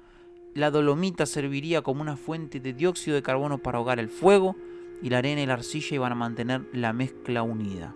la 0.54 0.70
dolomita 0.70 1.26
serviría 1.26 1.82
como 1.82 2.02
una 2.02 2.16
fuente 2.16 2.60
de 2.60 2.72
dióxido 2.72 3.14
de 3.14 3.22
carbono 3.22 3.58
para 3.58 3.78
ahogar 3.78 3.98
el 3.98 4.08
fuego, 4.08 4.56
y 5.02 5.10
la 5.10 5.18
arena 5.18 5.42
y 5.42 5.46
la 5.46 5.54
arcilla 5.54 5.96
iban 5.96 6.12
a 6.12 6.16
mantener 6.16 6.68
la 6.72 6.92
mezcla 6.92 7.42
unida, 7.42 7.94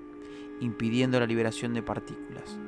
impidiendo 0.60 1.20
la 1.20 1.26
liberación 1.26 1.72
de 1.72 1.82
partículas. 1.82 2.58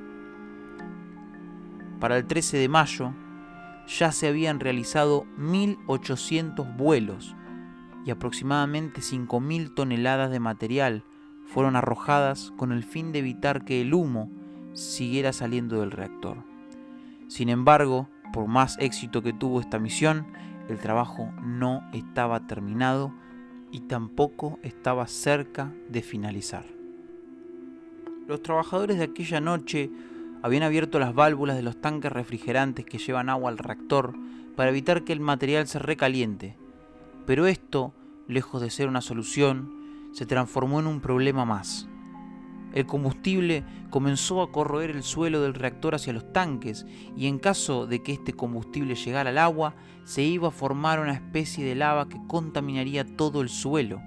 Para 2.01 2.17
el 2.17 2.27
13 2.27 2.59
de 2.59 2.69
mayo 2.69 3.13
ya 3.89 4.13
se 4.13 4.29
habían 4.29 4.61
realizado 4.61 5.25
1.800 5.39 6.77
vuelos 6.77 7.35
y 8.05 8.11
aproximadamente 8.11 9.01
5.000 9.01 9.75
toneladas 9.75 10.31
de 10.31 10.41
material 10.41 11.05
fueron 11.47 11.75
arrojadas 11.75 12.53
con 12.57 12.71
el 12.71 12.85
fin 12.85 13.11
de 13.11 13.21
evitar 13.21 13.65
que 13.65 13.81
el 13.81 13.95
humo 13.95 14.31
siguiera 14.79 15.33
saliendo 15.33 15.81
del 15.81 15.91
reactor. 15.91 16.39
Sin 17.27 17.49
embargo, 17.49 18.09
por 18.33 18.47
más 18.47 18.79
éxito 18.79 19.23
que 19.23 19.33
tuvo 19.33 19.61
esta 19.61 19.79
misión, 19.79 20.27
el 20.69 20.79
trabajo 20.79 21.33
no 21.43 21.83
estaba 21.93 22.47
terminado 22.47 23.13
y 23.73 23.81
tampoco 23.81 24.59
estaba 24.63 25.07
cerca 25.07 25.73
de 25.89 26.03
finalizar. 26.03 26.65
Los 28.27 28.43
trabajadores 28.43 28.99
de 28.99 29.05
aquella 29.05 29.41
noche 29.41 29.91
habían 30.43 30.63
abierto 30.63 30.99
las 30.99 31.15
válvulas 31.15 31.57
de 31.57 31.63
los 31.63 31.81
tanques 31.81 32.13
refrigerantes 32.13 32.85
que 32.85 32.99
llevan 32.99 33.31
agua 33.31 33.51
al 33.51 33.59
reactor 33.59 34.15
para 34.55 34.71
evitar 34.71 35.05
que 35.05 35.13
el 35.13 35.21
material 35.21 35.67
se 35.67 35.79
recaliente, 35.79 36.57
pero 37.27 37.47
esto, 37.47 37.93
lejos 38.27 38.61
de 38.61 38.71
ser 38.71 38.89
una 38.89 39.01
solución, 39.01 39.73
se 40.13 40.27
transformó 40.27 40.81
en 40.81 40.87
un 40.87 41.01
problema 41.01 41.45
más. 41.45 41.88
El 42.79 42.87
combustible 42.87 43.65
comenzó 43.91 44.41
a 44.41 44.53
corroer 44.53 44.91
el 44.91 45.03
suelo 45.03 45.43
del 45.43 45.55
reactor 45.55 45.97
hacia 45.97 46.13
los 46.13 46.33
tanques 46.33 46.87
y 47.17 47.27
en 47.27 47.41
caso 47.41 47.89
de 47.89 48.05
que 48.05 48.13
este 48.13 48.35
combustible 48.35 48.95
llegara 48.95 49.31
al 49.31 49.39
agua, 49.39 49.75
se 50.05 50.23
iba 50.23 50.47
a 50.47 50.53
formar 50.53 51.01
una 51.01 51.13
especie 51.13 51.65
de 51.65 51.75
lava 51.75 52.09
que 52.09 52.21
contaminaría 52.29 53.05
todo 53.05 53.41
el 53.41 53.49
suelo. 53.49 54.01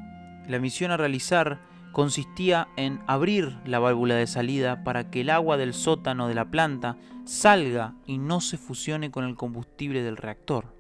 La 0.48 0.58
misión 0.58 0.92
a 0.92 0.96
realizar 0.96 1.60
consistía 1.92 2.70
en 2.78 3.02
abrir 3.08 3.58
la 3.66 3.80
válvula 3.80 4.16
de 4.16 4.26
salida 4.26 4.86
para 4.86 5.12
que 5.12 5.20
el 5.20 5.32
agua 5.32 5.58
del 5.58 5.74
sótano 5.74 6.30
de 6.30 6.36
la 6.36 6.50
planta 6.50 6.96
salga 7.26 7.96
y 8.06 8.20
no 8.20 8.40
se 8.40 8.58
fusione 8.58 9.12
con 9.12 9.26
el 9.26 9.36
combustible 9.36 10.02
del 10.02 10.16
reactor. 10.16 10.74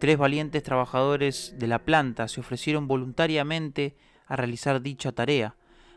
Tres 0.00 0.18
valientes 0.18 0.64
trabajadores 0.64 1.54
de 1.60 1.68
la 1.68 1.84
planta 1.84 2.26
se 2.26 2.40
ofrecieron 2.40 2.88
voluntariamente 2.88 3.94
a 4.26 4.34
realizar 4.34 4.82
dicha 4.82 5.12
tarea, 5.12 5.54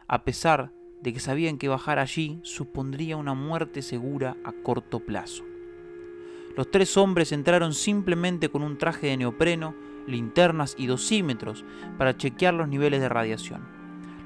a 0.07 0.23
pesar 0.23 0.71
de 1.01 1.13
que 1.13 1.19
sabían 1.19 1.57
que 1.57 1.67
bajar 1.67 1.99
allí 1.99 2.39
supondría 2.43 3.17
una 3.17 3.33
muerte 3.33 3.81
segura 3.81 4.37
a 4.43 4.51
corto 4.51 4.99
plazo. 4.99 5.43
Los 6.55 6.69
tres 6.69 6.97
hombres 6.97 7.31
entraron 7.31 7.73
simplemente 7.73 8.49
con 8.49 8.61
un 8.61 8.77
traje 8.77 9.07
de 9.07 9.17
neopreno, 9.17 9.73
linternas 10.07 10.75
y 10.77 10.87
dosímetros 10.87 11.63
para 11.97 12.17
chequear 12.17 12.53
los 12.53 12.67
niveles 12.67 13.01
de 13.01 13.09
radiación. 13.09 13.61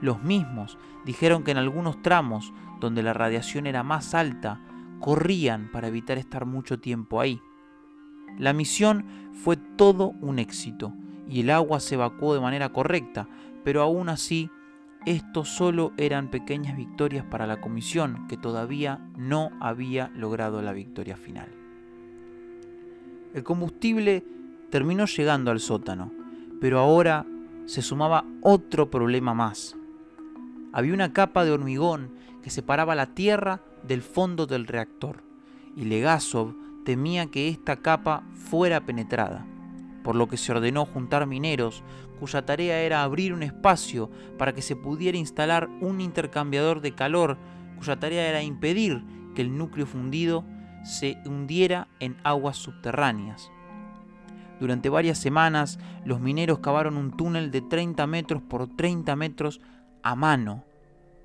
Los 0.01 0.23
mismos 0.23 0.77
dijeron 1.05 1.43
que 1.43 1.51
en 1.51 1.57
algunos 1.57 2.01
tramos 2.01 2.51
donde 2.79 3.03
la 3.03 3.13
radiación 3.13 3.67
era 3.67 3.83
más 3.83 4.13
alta, 4.13 4.61
corrían 4.99 5.69
para 5.71 5.87
evitar 5.87 6.17
estar 6.17 6.45
mucho 6.45 6.79
tiempo 6.79 7.21
ahí. 7.21 7.41
La 8.37 8.53
misión 8.53 9.05
fue 9.33 9.55
todo 9.55 10.13
un 10.21 10.39
éxito 10.39 10.93
y 11.29 11.41
el 11.41 11.49
agua 11.49 11.79
se 11.79 11.95
evacuó 11.95 12.33
de 12.33 12.41
manera 12.41 12.69
correcta, 12.69 13.27
pero 13.63 13.81
aún 13.81 14.09
así 14.09 14.49
esto 15.05 15.45
solo 15.45 15.93
eran 15.97 16.29
pequeñas 16.29 16.75
victorias 16.75 17.25
para 17.25 17.45
la 17.45 17.61
comisión 17.61 18.27
que 18.27 18.37
todavía 18.37 18.99
no 19.17 19.51
había 19.59 20.09
logrado 20.15 20.61
la 20.61 20.73
victoria 20.73 21.15
final. 21.15 21.49
El 23.33 23.43
combustible 23.43 24.23
terminó 24.69 25.05
llegando 25.05 25.51
al 25.51 25.59
sótano, 25.59 26.11
pero 26.59 26.79
ahora 26.79 27.25
se 27.65 27.81
sumaba 27.81 28.25
otro 28.41 28.89
problema 28.89 29.33
más. 29.33 29.75
Había 30.73 30.93
una 30.93 31.13
capa 31.13 31.45
de 31.45 31.51
hormigón 31.51 32.11
que 32.41 32.49
separaba 32.49 32.95
la 32.95 33.07
tierra 33.07 33.61
del 33.83 34.01
fondo 34.01 34.45
del 34.47 34.67
reactor, 34.67 35.23
y 35.75 35.85
Legasov 35.85 36.55
temía 36.83 37.27
que 37.27 37.49
esta 37.49 37.77
capa 37.77 38.23
fuera 38.33 38.85
penetrada 38.85 39.45
por 40.05 40.15
lo 40.15 40.27
que 40.27 40.37
se 40.37 40.51
ordenó 40.51 40.85
juntar 40.85 41.25
mineros, 41.25 41.83
cuya 42.19 42.45
tarea 42.45 42.79
era 42.81 43.01
abrir 43.01 43.33
un 43.33 43.41
espacio 43.41 44.11
para 44.37 44.53
que 44.53 44.61
se 44.61 44.75
pudiera 44.75 45.17
instalar 45.17 45.67
un 45.81 45.99
intercambiador 45.99 46.79
de 46.81 46.93
calor, 46.93 47.39
cuya 47.75 47.99
tarea 47.99 48.29
era 48.29 48.43
impedir 48.43 49.03
que 49.33 49.41
el 49.41 49.57
núcleo 49.57 49.87
fundido 49.87 50.45
se 50.83 51.17
hundiera 51.25 51.87
en 51.99 52.17
aguas 52.23 52.55
subterráneas. 52.57 53.51
Durante 54.59 54.89
varias 54.89 55.17
semanas, 55.17 55.79
los 56.05 56.19
mineros 56.19 56.59
cavaron 56.59 56.97
un 56.97 57.17
túnel 57.17 57.49
de 57.49 57.61
30 57.61 58.05
metros 58.05 58.43
por 58.43 58.67
30 58.75 59.15
metros 59.15 59.59
a 60.03 60.15
mano, 60.15 60.65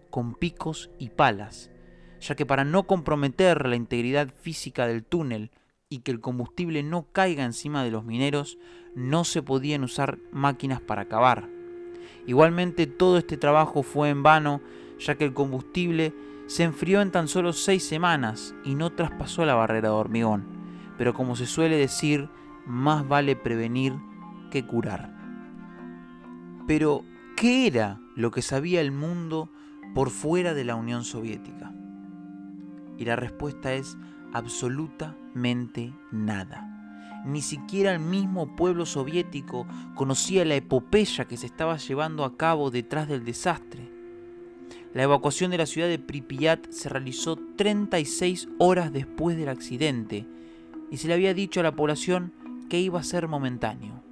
con 0.08 0.34
picos 0.34 0.90
y 0.98 1.10
palas, 1.10 1.70
ya 2.18 2.34
que 2.34 2.46
para 2.46 2.64
no 2.64 2.84
comprometer 2.84 3.68
la 3.68 3.76
integridad 3.76 4.30
física 4.40 4.86
del 4.86 5.04
túnel 5.04 5.50
y 5.92 5.98
que 5.98 6.12
el 6.12 6.20
combustible 6.20 6.84
no 6.84 7.08
caiga 7.10 7.44
encima 7.44 7.82
de 7.82 7.90
los 7.90 8.04
mineros, 8.04 8.58
no 8.94 9.24
se 9.24 9.42
podían 9.42 9.82
usar 9.82 10.18
máquinas 10.30 10.80
para 10.80 11.06
cavar. 11.06 11.50
Igualmente 12.28 12.86
todo 12.86 13.18
este 13.18 13.36
trabajo 13.36 13.82
fue 13.82 14.08
en 14.08 14.22
vano, 14.22 14.60
ya 15.00 15.16
que 15.16 15.24
el 15.24 15.34
combustible 15.34 16.14
se 16.46 16.62
enfrió 16.62 17.00
en 17.00 17.10
tan 17.10 17.26
solo 17.26 17.52
seis 17.52 17.82
semanas 17.82 18.54
y 18.64 18.76
no 18.76 18.90
traspasó 18.90 19.44
la 19.44 19.56
barrera 19.56 19.88
de 19.88 19.94
hormigón. 19.94 20.44
Pero 20.96 21.12
como 21.12 21.34
se 21.34 21.46
suele 21.46 21.76
decir, 21.76 22.28
más 22.66 23.08
vale 23.08 23.34
prevenir 23.34 23.94
que 24.52 24.64
curar. 24.64 25.12
Pero, 26.68 27.04
¿qué 27.36 27.66
era 27.66 28.00
lo 28.14 28.30
que 28.30 28.42
sabía 28.42 28.80
el 28.80 28.92
mundo 28.92 29.50
por 29.92 30.10
fuera 30.10 30.54
de 30.54 30.64
la 30.64 30.76
Unión 30.76 31.02
Soviética? 31.02 31.74
Y 32.96 33.06
la 33.06 33.16
respuesta 33.16 33.74
es 33.74 33.96
absolutamente 34.32 35.92
nada. 36.10 36.66
Ni 37.24 37.42
siquiera 37.42 37.92
el 37.92 38.00
mismo 38.00 38.56
pueblo 38.56 38.86
soviético 38.86 39.66
conocía 39.94 40.44
la 40.44 40.54
epopeya 40.54 41.26
que 41.26 41.36
se 41.36 41.46
estaba 41.46 41.76
llevando 41.76 42.24
a 42.24 42.36
cabo 42.36 42.70
detrás 42.70 43.08
del 43.08 43.24
desastre. 43.24 43.90
La 44.94 45.02
evacuación 45.02 45.50
de 45.50 45.58
la 45.58 45.66
ciudad 45.66 45.88
de 45.88 45.98
Pripyat 45.98 46.70
se 46.70 46.88
realizó 46.88 47.36
36 47.56 48.48
horas 48.58 48.92
después 48.92 49.36
del 49.36 49.50
accidente 49.50 50.26
y 50.90 50.96
se 50.96 51.08
le 51.08 51.14
había 51.14 51.34
dicho 51.34 51.60
a 51.60 51.62
la 51.62 51.76
población 51.76 52.32
que 52.68 52.80
iba 52.80 52.98
a 52.98 53.04
ser 53.04 53.28
momentáneo. 53.28 54.02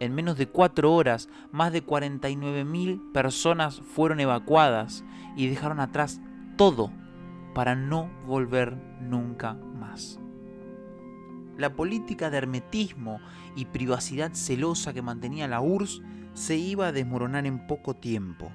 En 0.00 0.14
menos 0.14 0.38
de 0.38 0.46
cuatro 0.46 0.94
horas, 0.94 1.28
más 1.50 1.72
de 1.72 1.84
49.000 1.84 3.12
personas 3.12 3.80
fueron 3.80 4.20
evacuadas 4.20 5.04
y 5.36 5.48
dejaron 5.48 5.80
atrás 5.80 6.20
todo 6.56 6.92
para 7.54 7.74
no 7.74 8.10
volver 8.26 8.76
nunca 9.00 9.54
más. 9.54 10.20
La 11.56 11.74
política 11.74 12.30
de 12.30 12.38
hermetismo 12.38 13.20
y 13.56 13.64
privacidad 13.64 14.32
celosa 14.34 14.94
que 14.94 15.02
mantenía 15.02 15.48
la 15.48 15.60
URSS 15.60 16.02
se 16.32 16.56
iba 16.56 16.86
a 16.86 16.92
desmoronar 16.92 17.46
en 17.46 17.66
poco 17.66 17.94
tiempo. 17.94 18.52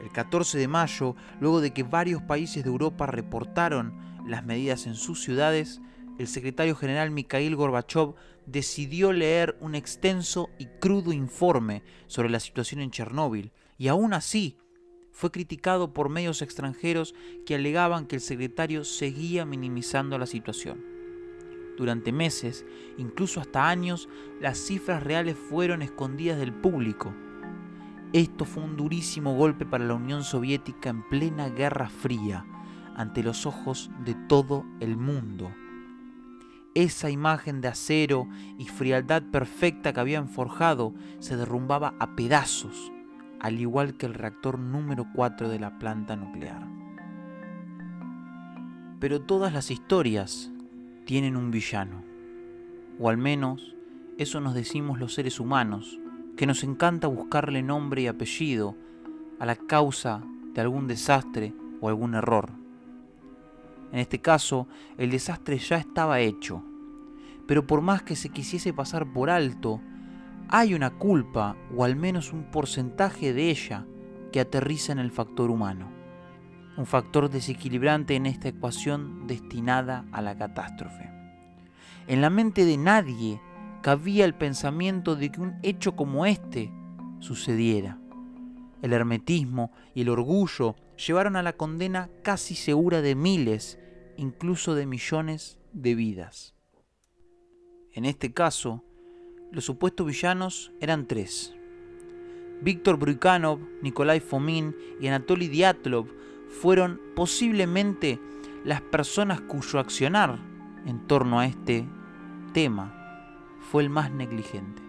El 0.00 0.10
14 0.10 0.58
de 0.58 0.66
mayo, 0.66 1.14
luego 1.40 1.60
de 1.60 1.72
que 1.72 1.82
varios 1.82 2.22
países 2.22 2.64
de 2.64 2.70
Europa 2.70 3.06
reportaron 3.06 3.94
las 4.26 4.44
medidas 4.44 4.86
en 4.86 4.94
sus 4.94 5.22
ciudades, 5.22 5.82
el 6.18 6.26
secretario 6.26 6.74
general 6.74 7.10
Mikhail 7.10 7.54
Gorbachev 7.54 8.14
decidió 8.46 9.12
leer 9.12 9.56
un 9.60 9.74
extenso 9.74 10.50
y 10.58 10.66
crudo 10.80 11.12
informe 11.12 11.82
sobre 12.06 12.30
la 12.30 12.40
situación 12.40 12.80
en 12.80 12.90
Chernóbil, 12.90 13.52
y 13.78 13.88
aún 13.88 14.14
así 14.14 14.58
fue 15.12 15.30
criticado 15.30 15.92
por 15.92 16.08
medios 16.08 16.42
extranjeros 16.42 17.14
que 17.46 17.54
alegaban 17.54 18.06
que 18.06 18.16
el 18.16 18.22
secretario 18.22 18.84
seguía 18.84 19.44
minimizando 19.44 20.18
la 20.18 20.26
situación. 20.26 20.82
Durante 21.76 22.12
meses, 22.12 22.64
incluso 22.98 23.40
hasta 23.40 23.68
años, 23.68 24.08
las 24.40 24.58
cifras 24.58 25.02
reales 25.02 25.36
fueron 25.36 25.82
escondidas 25.82 26.38
del 26.38 26.52
público. 26.52 27.14
Esto 28.12 28.44
fue 28.44 28.62
un 28.62 28.76
durísimo 28.76 29.36
golpe 29.36 29.64
para 29.64 29.84
la 29.84 29.94
Unión 29.94 30.24
Soviética 30.24 30.90
en 30.90 31.08
plena 31.08 31.48
Guerra 31.48 31.88
Fría, 31.88 32.44
ante 32.94 33.22
los 33.22 33.46
ojos 33.46 33.90
de 34.04 34.14
todo 34.14 34.66
el 34.80 34.96
mundo. 34.96 35.50
Esa 36.74 37.10
imagen 37.10 37.60
de 37.60 37.68
acero 37.68 38.28
y 38.58 38.66
frialdad 38.66 39.22
perfecta 39.30 39.92
que 39.92 40.00
habían 40.00 40.28
forjado 40.28 40.94
se 41.20 41.36
derrumbaba 41.36 41.94
a 41.98 42.16
pedazos 42.16 42.92
al 43.42 43.60
igual 43.60 43.94
que 43.94 44.06
el 44.06 44.14
reactor 44.14 44.56
número 44.56 45.04
4 45.12 45.48
de 45.48 45.58
la 45.58 45.76
planta 45.78 46.14
nuclear. 46.14 46.64
Pero 49.00 49.20
todas 49.20 49.52
las 49.52 49.72
historias 49.72 50.52
tienen 51.06 51.36
un 51.36 51.50
villano, 51.50 52.04
o 53.00 53.08
al 53.08 53.16
menos 53.16 53.74
eso 54.16 54.40
nos 54.40 54.54
decimos 54.54 55.00
los 55.00 55.14
seres 55.14 55.40
humanos, 55.40 55.98
que 56.36 56.46
nos 56.46 56.62
encanta 56.62 57.08
buscarle 57.08 57.64
nombre 57.64 58.02
y 58.02 58.06
apellido 58.06 58.76
a 59.40 59.46
la 59.46 59.56
causa 59.56 60.22
de 60.54 60.60
algún 60.60 60.86
desastre 60.86 61.52
o 61.80 61.88
algún 61.88 62.14
error. 62.14 62.50
En 63.90 63.98
este 63.98 64.20
caso, 64.20 64.68
el 64.96 65.10
desastre 65.10 65.58
ya 65.58 65.78
estaba 65.78 66.20
hecho, 66.20 66.62
pero 67.48 67.66
por 67.66 67.80
más 67.80 68.02
que 68.04 68.14
se 68.14 68.28
quisiese 68.28 68.72
pasar 68.72 69.12
por 69.12 69.30
alto, 69.30 69.80
hay 70.54 70.74
una 70.74 70.90
culpa, 70.90 71.56
o 71.74 71.82
al 71.82 71.96
menos 71.96 72.34
un 72.34 72.50
porcentaje 72.50 73.32
de 73.32 73.48
ella, 73.48 73.86
que 74.30 74.38
aterriza 74.38 74.92
en 74.92 74.98
el 74.98 75.10
factor 75.10 75.50
humano. 75.50 75.90
Un 76.76 76.84
factor 76.84 77.30
desequilibrante 77.30 78.16
en 78.16 78.26
esta 78.26 78.48
ecuación 78.48 79.26
destinada 79.26 80.04
a 80.12 80.20
la 80.20 80.36
catástrofe. 80.36 81.10
En 82.06 82.20
la 82.20 82.28
mente 82.28 82.66
de 82.66 82.76
nadie 82.76 83.40
cabía 83.80 84.26
el 84.26 84.34
pensamiento 84.34 85.16
de 85.16 85.32
que 85.32 85.40
un 85.40 85.58
hecho 85.62 85.96
como 85.96 86.26
este 86.26 86.70
sucediera. 87.20 87.98
El 88.82 88.92
hermetismo 88.92 89.72
y 89.94 90.02
el 90.02 90.10
orgullo 90.10 90.76
llevaron 90.98 91.36
a 91.36 91.42
la 91.42 91.54
condena 91.54 92.10
casi 92.22 92.56
segura 92.56 93.00
de 93.00 93.14
miles, 93.14 93.78
incluso 94.18 94.74
de 94.74 94.84
millones 94.84 95.58
de 95.72 95.94
vidas. 95.94 96.54
En 97.94 98.04
este 98.04 98.34
caso, 98.34 98.84
los 99.52 99.64
supuestos 99.64 100.06
villanos 100.06 100.72
eran 100.80 101.06
tres. 101.06 101.54
Víctor 102.62 102.96
Brukhanov, 102.96 103.58
Nikolai 103.82 104.20
Fomin 104.20 104.74
y 105.00 105.08
Anatoly 105.08 105.48
Diatlov 105.48 106.06
fueron 106.48 107.00
posiblemente 107.14 108.18
las 108.64 108.80
personas 108.80 109.40
cuyo 109.40 109.78
accionar 109.78 110.38
en 110.86 111.06
torno 111.06 111.38
a 111.38 111.46
este 111.46 111.86
tema 112.52 112.94
fue 113.60 113.82
el 113.82 113.90
más 113.90 114.10
negligente. 114.10 114.82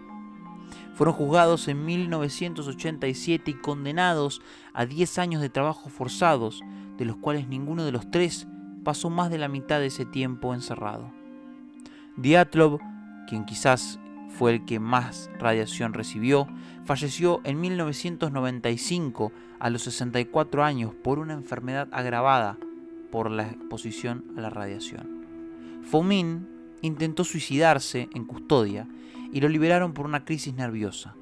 Fueron 0.94 1.14
juzgados 1.14 1.66
en 1.68 1.84
1987 1.84 3.50
y 3.50 3.54
condenados 3.54 4.40
a 4.72 4.86
10 4.86 5.18
años 5.18 5.42
de 5.42 5.48
trabajo 5.48 5.88
forzados, 5.88 6.62
de 6.96 7.04
los 7.04 7.16
cuales 7.16 7.48
ninguno 7.48 7.84
de 7.84 7.92
los 7.92 8.10
tres 8.10 8.46
pasó 8.84 9.10
más 9.10 9.30
de 9.30 9.38
la 9.38 9.48
mitad 9.48 9.80
de 9.80 9.86
ese 9.86 10.04
tiempo 10.04 10.54
encerrado. 10.54 11.10
Diatlov, 12.16 12.78
quien 13.26 13.44
quizás 13.44 13.98
fue 14.34 14.52
el 14.52 14.64
que 14.64 14.80
más 14.80 15.30
radiación 15.38 15.94
recibió, 15.94 16.48
falleció 16.84 17.40
en 17.44 17.60
1995 17.60 19.32
a 19.60 19.70
los 19.70 19.82
64 19.82 20.64
años 20.64 20.92
por 20.92 21.18
una 21.18 21.34
enfermedad 21.34 21.88
agravada 21.92 22.58
por 23.12 23.30
la 23.30 23.46
exposición 23.46 24.24
a 24.36 24.40
la 24.40 24.50
radiación. 24.50 25.24
Fomin 25.84 26.48
intentó 26.82 27.22
suicidarse 27.22 28.08
en 28.12 28.24
custodia 28.24 28.88
y 29.32 29.40
lo 29.40 29.48
liberaron 29.48 29.94
por 29.94 30.04
una 30.04 30.24
crisis 30.24 30.54
nerviosa. 30.54 31.14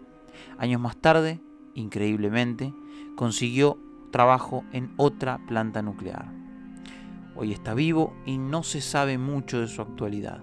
Años 0.59 0.81
más 0.81 0.97
tarde, 0.97 1.41
increíblemente, 1.75 2.73
consiguió 3.15 3.79
trabajo 4.11 4.65
en 4.73 4.93
otra 4.97 5.39
planta 5.47 5.83
nuclear. 5.83 6.33
Hoy 7.35 7.53
está 7.53 7.75
vivo 7.75 8.17
y 8.25 8.39
no 8.39 8.63
se 8.63 8.81
sabe 8.81 9.19
mucho 9.19 9.61
de 9.61 9.69
su 9.69 9.83
actualidad. 9.83 10.43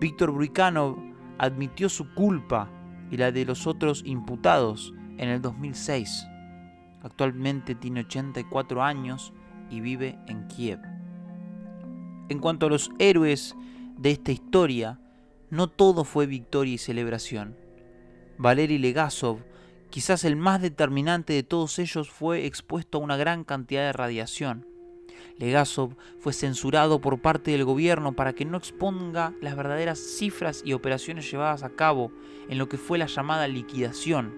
Víctor 0.00 0.32
Bruikanov 0.32 1.11
admitió 1.38 1.88
su 1.88 2.12
culpa 2.14 2.70
y 3.10 3.16
la 3.16 3.32
de 3.32 3.44
los 3.44 3.66
otros 3.66 4.02
imputados 4.06 4.94
en 5.18 5.28
el 5.28 5.42
2006. 5.42 6.26
Actualmente 7.02 7.74
tiene 7.74 8.00
84 8.00 8.82
años 8.82 9.32
y 9.70 9.80
vive 9.80 10.18
en 10.26 10.46
Kiev. 10.48 10.80
En 12.28 12.38
cuanto 12.38 12.66
a 12.66 12.70
los 12.70 12.90
héroes 12.98 13.56
de 13.98 14.12
esta 14.12 14.32
historia, 14.32 15.00
no 15.50 15.68
todo 15.68 16.04
fue 16.04 16.26
victoria 16.26 16.74
y 16.74 16.78
celebración. 16.78 17.56
Valery 18.38 18.78
Legasov, 18.78 19.40
quizás 19.90 20.24
el 20.24 20.36
más 20.36 20.62
determinante 20.62 21.32
de 21.32 21.42
todos 21.42 21.78
ellos, 21.78 22.10
fue 22.10 22.46
expuesto 22.46 22.98
a 22.98 23.02
una 23.02 23.16
gran 23.16 23.44
cantidad 23.44 23.82
de 23.82 23.92
radiación 23.92 24.71
Legasov 25.38 25.96
fue 26.18 26.32
censurado 26.32 27.00
por 27.00 27.20
parte 27.20 27.50
del 27.50 27.64
gobierno 27.64 28.12
para 28.12 28.34
que 28.34 28.44
no 28.44 28.56
exponga 28.56 29.32
las 29.40 29.56
verdaderas 29.56 29.98
cifras 29.98 30.62
y 30.64 30.72
operaciones 30.72 31.30
llevadas 31.30 31.62
a 31.62 31.70
cabo 31.70 32.12
en 32.48 32.58
lo 32.58 32.68
que 32.68 32.78
fue 32.78 32.98
la 32.98 33.06
llamada 33.06 33.48
liquidación. 33.48 34.34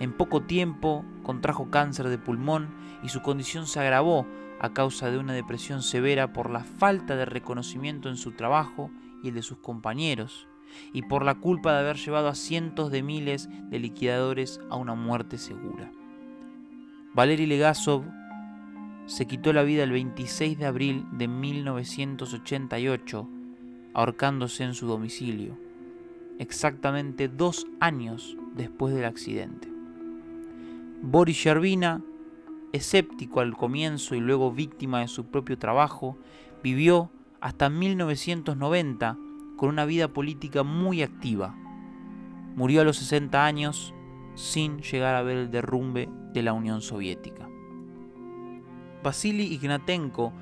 En 0.00 0.12
poco 0.12 0.42
tiempo 0.42 1.04
contrajo 1.22 1.70
cáncer 1.70 2.08
de 2.08 2.18
pulmón 2.18 2.74
y 3.02 3.08
su 3.10 3.22
condición 3.22 3.66
se 3.66 3.80
agravó 3.80 4.26
a 4.60 4.72
causa 4.72 5.10
de 5.10 5.18
una 5.18 5.32
depresión 5.32 5.82
severa 5.82 6.32
por 6.32 6.50
la 6.50 6.64
falta 6.64 7.16
de 7.16 7.24
reconocimiento 7.24 8.08
en 8.08 8.16
su 8.16 8.32
trabajo 8.32 8.90
y 9.22 9.28
el 9.28 9.34
de 9.34 9.42
sus 9.42 9.58
compañeros, 9.58 10.48
y 10.92 11.02
por 11.02 11.24
la 11.24 11.34
culpa 11.34 11.72
de 11.72 11.80
haber 11.80 11.96
llevado 11.96 12.28
a 12.28 12.34
cientos 12.34 12.90
de 12.90 13.02
miles 13.02 13.48
de 13.70 13.78
liquidadores 13.78 14.60
a 14.70 14.76
una 14.76 14.94
muerte 14.94 15.38
segura. 15.38 15.90
Valery 17.14 17.46
Legasov 17.46 18.04
se 19.10 19.26
quitó 19.26 19.52
la 19.52 19.64
vida 19.64 19.82
el 19.82 19.90
26 19.90 20.56
de 20.56 20.66
abril 20.66 21.04
de 21.10 21.26
1988, 21.26 23.28
ahorcándose 23.92 24.62
en 24.62 24.74
su 24.74 24.86
domicilio, 24.86 25.58
exactamente 26.38 27.26
dos 27.26 27.66
años 27.80 28.36
después 28.54 28.94
del 28.94 29.06
accidente. 29.06 29.66
Boris 31.02 31.42
Yerbina, 31.42 32.04
escéptico 32.72 33.40
al 33.40 33.56
comienzo 33.56 34.14
y 34.14 34.20
luego 34.20 34.52
víctima 34.52 35.00
de 35.00 35.08
su 35.08 35.24
propio 35.24 35.58
trabajo, 35.58 36.16
vivió 36.62 37.10
hasta 37.40 37.68
1990 37.68 39.18
con 39.56 39.70
una 39.70 39.86
vida 39.86 40.06
política 40.06 40.62
muy 40.62 41.02
activa. 41.02 41.56
Murió 42.54 42.82
a 42.82 42.84
los 42.84 42.98
60 42.98 43.44
años 43.44 43.92
sin 44.36 44.82
llegar 44.82 45.16
a 45.16 45.22
ver 45.22 45.36
el 45.36 45.50
derrumbe 45.50 46.08
de 46.32 46.44
la 46.44 46.52
Unión 46.52 46.80
Soviética. 46.80 47.49
Vasily 49.02 49.44
Ignatenko, 49.54 50.32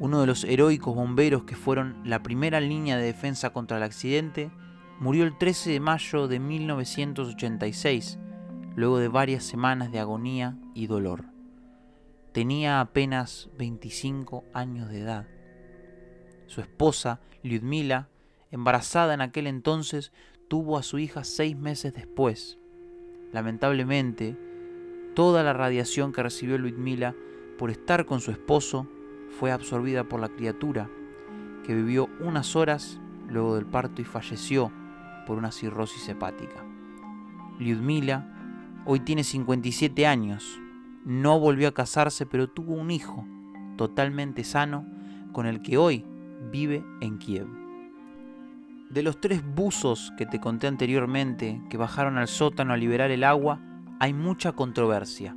uno 0.00 0.20
de 0.20 0.26
los 0.26 0.44
heroicos 0.44 0.94
bomberos 0.94 1.44
que 1.44 1.56
fueron 1.56 2.00
la 2.04 2.22
primera 2.22 2.60
línea 2.60 2.96
de 2.96 3.04
defensa 3.04 3.50
contra 3.50 3.76
el 3.76 3.82
accidente, 3.82 4.50
murió 4.98 5.24
el 5.24 5.38
13 5.38 5.70
de 5.70 5.80
mayo 5.80 6.26
de 6.26 6.40
1986, 6.40 8.18
luego 8.74 8.98
de 8.98 9.08
varias 9.08 9.44
semanas 9.44 9.92
de 9.92 10.00
agonía 10.00 10.56
y 10.74 10.86
dolor. 10.86 11.26
Tenía 12.32 12.80
apenas 12.80 13.50
25 13.56 14.44
años 14.52 14.88
de 14.88 15.00
edad. 15.00 15.26
Su 16.46 16.60
esposa, 16.60 17.20
Lyudmila, 17.42 18.08
embarazada 18.50 19.14
en 19.14 19.20
aquel 19.20 19.46
entonces, 19.46 20.12
tuvo 20.48 20.78
a 20.78 20.82
su 20.82 20.98
hija 20.98 21.24
seis 21.24 21.56
meses 21.56 21.94
después. 21.94 22.58
Lamentablemente, 23.32 24.36
toda 25.14 25.42
la 25.42 25.52
radiación 25.52 26.12
que 26.12 26.22
recibió 26.22 26.58
Lyudmila 26.58 27.14
por 27.58 27.70
estar 27.70 28.06
con 28.06 28.20
su 28.20 28.30
esposo 28.30 28.86
fue 29.38 29.52
absorbida 29.52 30.04
por 30.04 30.20
la 30.20 30.28
criatura, 30.28 30.88
que 31.64 31.74
vivió 31.74 32.08
unas 32.20 32.56
horas 32.56 33.00
luego 33.28 33.56
del 33.56 33.66
parto 33.66 34.00
y 34.00 34.04
falleció 34.04 34.72
por 35.26 35.36
una 35.36 35.52
cirrosis 35.52 36.08
hepática. 36.08 36.64
Lyudmila 37.58 38.26
hoy 38.86 39.00
tiene 39.00 39.24
57 39.24 40.06
años, 40.06 40.58
no 41.04 41.38
volvió 41.38 41.68
a 41.68 41.74
casarse 41.74 42.24
pero 42.24 42.48
tuvo 42.48 42.74
un 42.74 42.90
hijo 42.90 43.26
totalmente 43.76 44.44
sano 44.44 44.86
con 45.32 45.46
el 45.46 45.60
que 45.60 45.76
hoy 45.76 46.06
vive 46.50 46.84
en 47.00 47.18
Kiev. 47.18 47.46
De 48.88 49.02
los 49.02 49.20
tres 49.20 49.42
buzos 49.44 50.12
que 50.16 50.24
te 50.24 50.40
conté 50.40 50.66
anteriormente 50.66 51.60
que 51.68 51.76
bajaron 51.76 52.16
al 52.16 52.28
sótano 52.28 52.72
a 52.72 52.78
liberar 52.78 53.10
el 53.10 53.24
agua, 53.24 53.60
hay 54.00 54.14
mucha 54.14 54.52
controversia. 54.52 55.36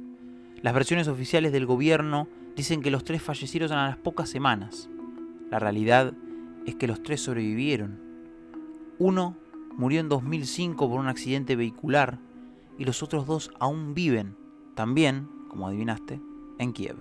Las 0.62 0.76
versiones 0.76 1.08
oficiales 1.08 1.52
del 1.52 1.65
gobierno 1.65 2.28
dicen 2.56 2.82
que 2.82 2.91
los 2.91 3.04
tres 3.04 3.21
fallecieron 3.21 3.71
a 3.71 3.88
las 3.88 3.97
pocas 3.97 4.30
semanas. 4.30 4.89
La 5.50 5.58
realidad 5.58 6.13
es 6.67 6.76
que 6.76 6.88
los 6.88 7.02
tres 7.02 7.21
sobrevivieron. 7.21 8.00
Uno 9.00 9.36
murió 9.76 10.00
en 10.00 10.10
2005 10.10 10.88
por 10.88 11.00
un 11.00 11.08
accidente 11.08 11.56
vehicular 11.56 12.19
y 12.78 12.86
los 12.86 13.02
otros 13.02 13.26
dos 13.26 13.52
aún 13.60 13.95
viven, 13.95 14.36
también, 14.76 15.28
como 15.50 15.67
adivinaste, 15.67 16.21
en 16.60 16.74
Kiev. 16.74 16.97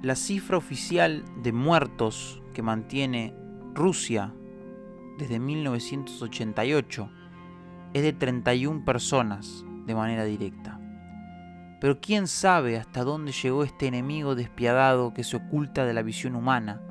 La 0.00 0.14
cifra 0.14 0.56
oficial 0.56 1.24
de 1.42 1.52
muertos 1.52 2.40
que 2.54 2.62
mantiene 2.62 3.34
Rusia 3.74 4.32
desde 5.18 5.40
1988 5.40 7.10
es 7.94 8.02
de 8.02 8.12
31 8.12 8.84
personas 8.84 9.64
de 9.86 9.94
manera 9.96 10.24
directa. 10.24 10.77
Pero 11.80 12.00
quién 12.00 12.26
sabe 12.26 12.76
hasta 12.76 13.04
dónde 13.04 13.32
llegó 13.32 13.62
este 13.62 13.86
enemigo 13.86 14.34
despiadado 14.34 15.14
que 15.14 15.24
se 15.24 15.36
oculta 15.36 15.84
de 15.84 15.94
la 15.94 16.02
visión 16.02 16.34
humana. 16.34 16.82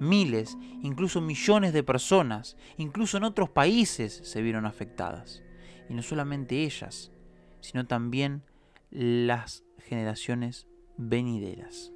Miles, 0.00 0.56
incluso 0.82 1.20
millones 1.20 1.72
de 1.72 1.82
personas, 1.82 2.56
incluso 2.76 3.16
en 3.16 3.24
otros 3.24 3.50
países, 3.50 4.20
se 4.24 4.42
vieron 4.42 4.64
afectadas. 4.64 5.42
Y 5.88 5.94
no 5.94 6.02
solamente 6.02 6.64
ellas, 6.64 7.10
sino 7.60 7.86
también 7.86 8.42
las 8.90 9.64
generaciones 9.78 10.66
venideras. 10.96 11.92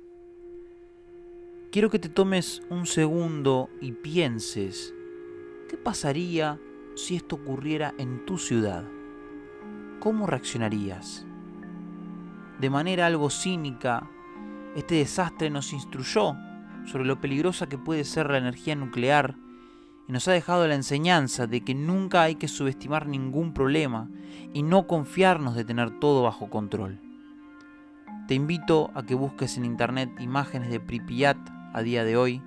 Quiero 1.70 1.88
que 1.88 1.98
te 1.98 2.10
tomes 2.10 2.62
un 2.68 2.86
segundo 2.86 3.70
y 3.80 3.92
pienses, 3.92 4.92
¿qué 5.70 5.78
pasaría 5.78 6.60
si 6.96 7.16
esto 7.16 7.36
ocurriera 7.36 7.94
en 7.96 8.26
tu 8.26 8.36
ciudad? 8.36 8.84
¿Cómo 9.98 10.26
reaccionarías? 10.26 11.26
De 12.62 12.70
manera 12.70 13.06
algo 13.06 13.28
cínica, 13.28 14.08
este 14.76 14.94
desastre 14.94 15.50
nos 15.50 15.72
instruyó 15.72 16.36
sobre 16.84 17.04
lo 17.04 17.20
peligrosa 17.20 17.68
que 17.68 17.76
puede 17.76 18.04
ser 18.04 18.30
la 18.30 18.38
energía 18.38 18.76
nuclear 18.76 19.34
y 20.06 20.12
nos 20.12 20.28
ha 20.28 20.32
dejado 20.32 20.68
la 20.68 20.76
enseñanza 20.76 21.48
de 21.48 21.62
que 21.62 21.74
nunca 21.74 22.22
hay 22.22 22.36
que 22.36 22.46
subestimar 22.46 23.08
ningún 23.08 23.52
problema 23.52 24.08
y 24.54 24.62
no 24.62 24.86
confiarnos 24.86 25.56
de 25.56 25.64
tener 25.64 25.98
todo 25.98 26.22
bajo 26.22 26.50
control. 26.50 27.00
Te 28.28 28.34
invito 28.34 28.92
a 28.94 29.02
que 29.02 29.16
busques 29.16 29.56
en 29.56 29.64
internet 29.64 30.12
imágenes 30.20 30.70
de 30.70 30.78
Pripyat 30.78 31.38
a 31.72 31.82
día 31.82 32.04
de 32.04 32.16
hoy 32.16 32.42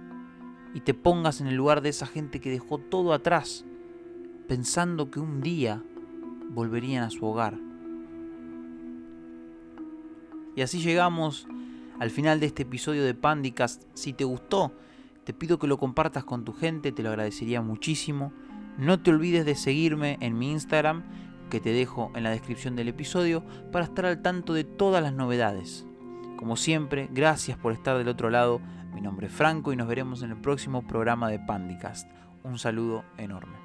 y 0.73 0.79
te 0.79 0.93
pongas 0.93 1.41
en 1.41 1.47
el 1.47 1.55
lugar 1.55 1.81
de 1.81 1.89
esa 1.89 2.05
gente 2.05 2.39
que 2.39 2.51
dejó 2.51 2.77
todo 2.77 3.11
atrás, 3.11 3.65
pensando 4.47 5.11
que 5.11 5.19
un 5.19 5.41
día 5.41 5.83
volverían 6.51 7.03
a 7.03 7.09
su 7.09 7.25
hogar. 7.25 7.64
Y 10.55 10.61
así 10.61 10.79
llegamos 10.79 11.47
al 11.99 12.09
final 12.09 12.39
de 12.39 12.47
este 12.47 12.63
episodio 12.63 13.03
de 13.03 13.13
Pandicast. 13.13 13.83
Si 13.93 14.13
te 14.13 14.23
gustó, 14.23 14.73
te 15.23 15.33
pido 15.33 15.59
que 15.59 15.67
lo 15.67 15.77
compartas 15.77 16.23
con 16.23 16.45
tu 16.45 16.53
gente, 16.53 16.91
te 16.91 17.03
lo 17.03 17.09
agradecería 17.09 17.61
muchísimo. 17.61 18.31
No 18.77 19.01
te 19.01 19.11
olvides 19.11 19.45
de 19.45 19.55
seguirme 19.55 20.17
en 20.21 20.37
mi 20.37 20.51
Instagram, 20.51 21.03
que 21.49 21.59
te 21.59 21.71
dejo 21.71 22.11
en 22.15 22.23
la 22.23 22.31
descripción 22.31 22.75
del 22.75 22.89
episodio, 22.89 23.43
para 23.71 23.85
estar 23.85 24.05
al 24.05 24.21
tanto 24.21 24.53
de 24.53 24.63
todas 24.63 25.01
las 25.01 25.13
novedades. 25.13 25.85
Como 26.37 26.57
siempre, 26.57 27.09
gracias 27.11 27.57
por 27.57 27.73
estar 27.73 27.97
del 27.97 28.07
otro 28.07 28.29
lado. 28.29 28.61
Mi 28.93 29.01
nombre 29.01 29.27
es 29.27 29.33
Franco 29.33 29.73
y 29.73 29.75
nos 29.75 29.87
veremos 29.87 30.21
en 30.21 30.31
el 30.31 30.37
próximo 30.37 30.85
programa 30.85 31.29
de 31.29 31.39
Pandicast. 31.39 32.09
Un 32.43 32.59
saludo 32.59 33.03
enorme. 33.17 33.64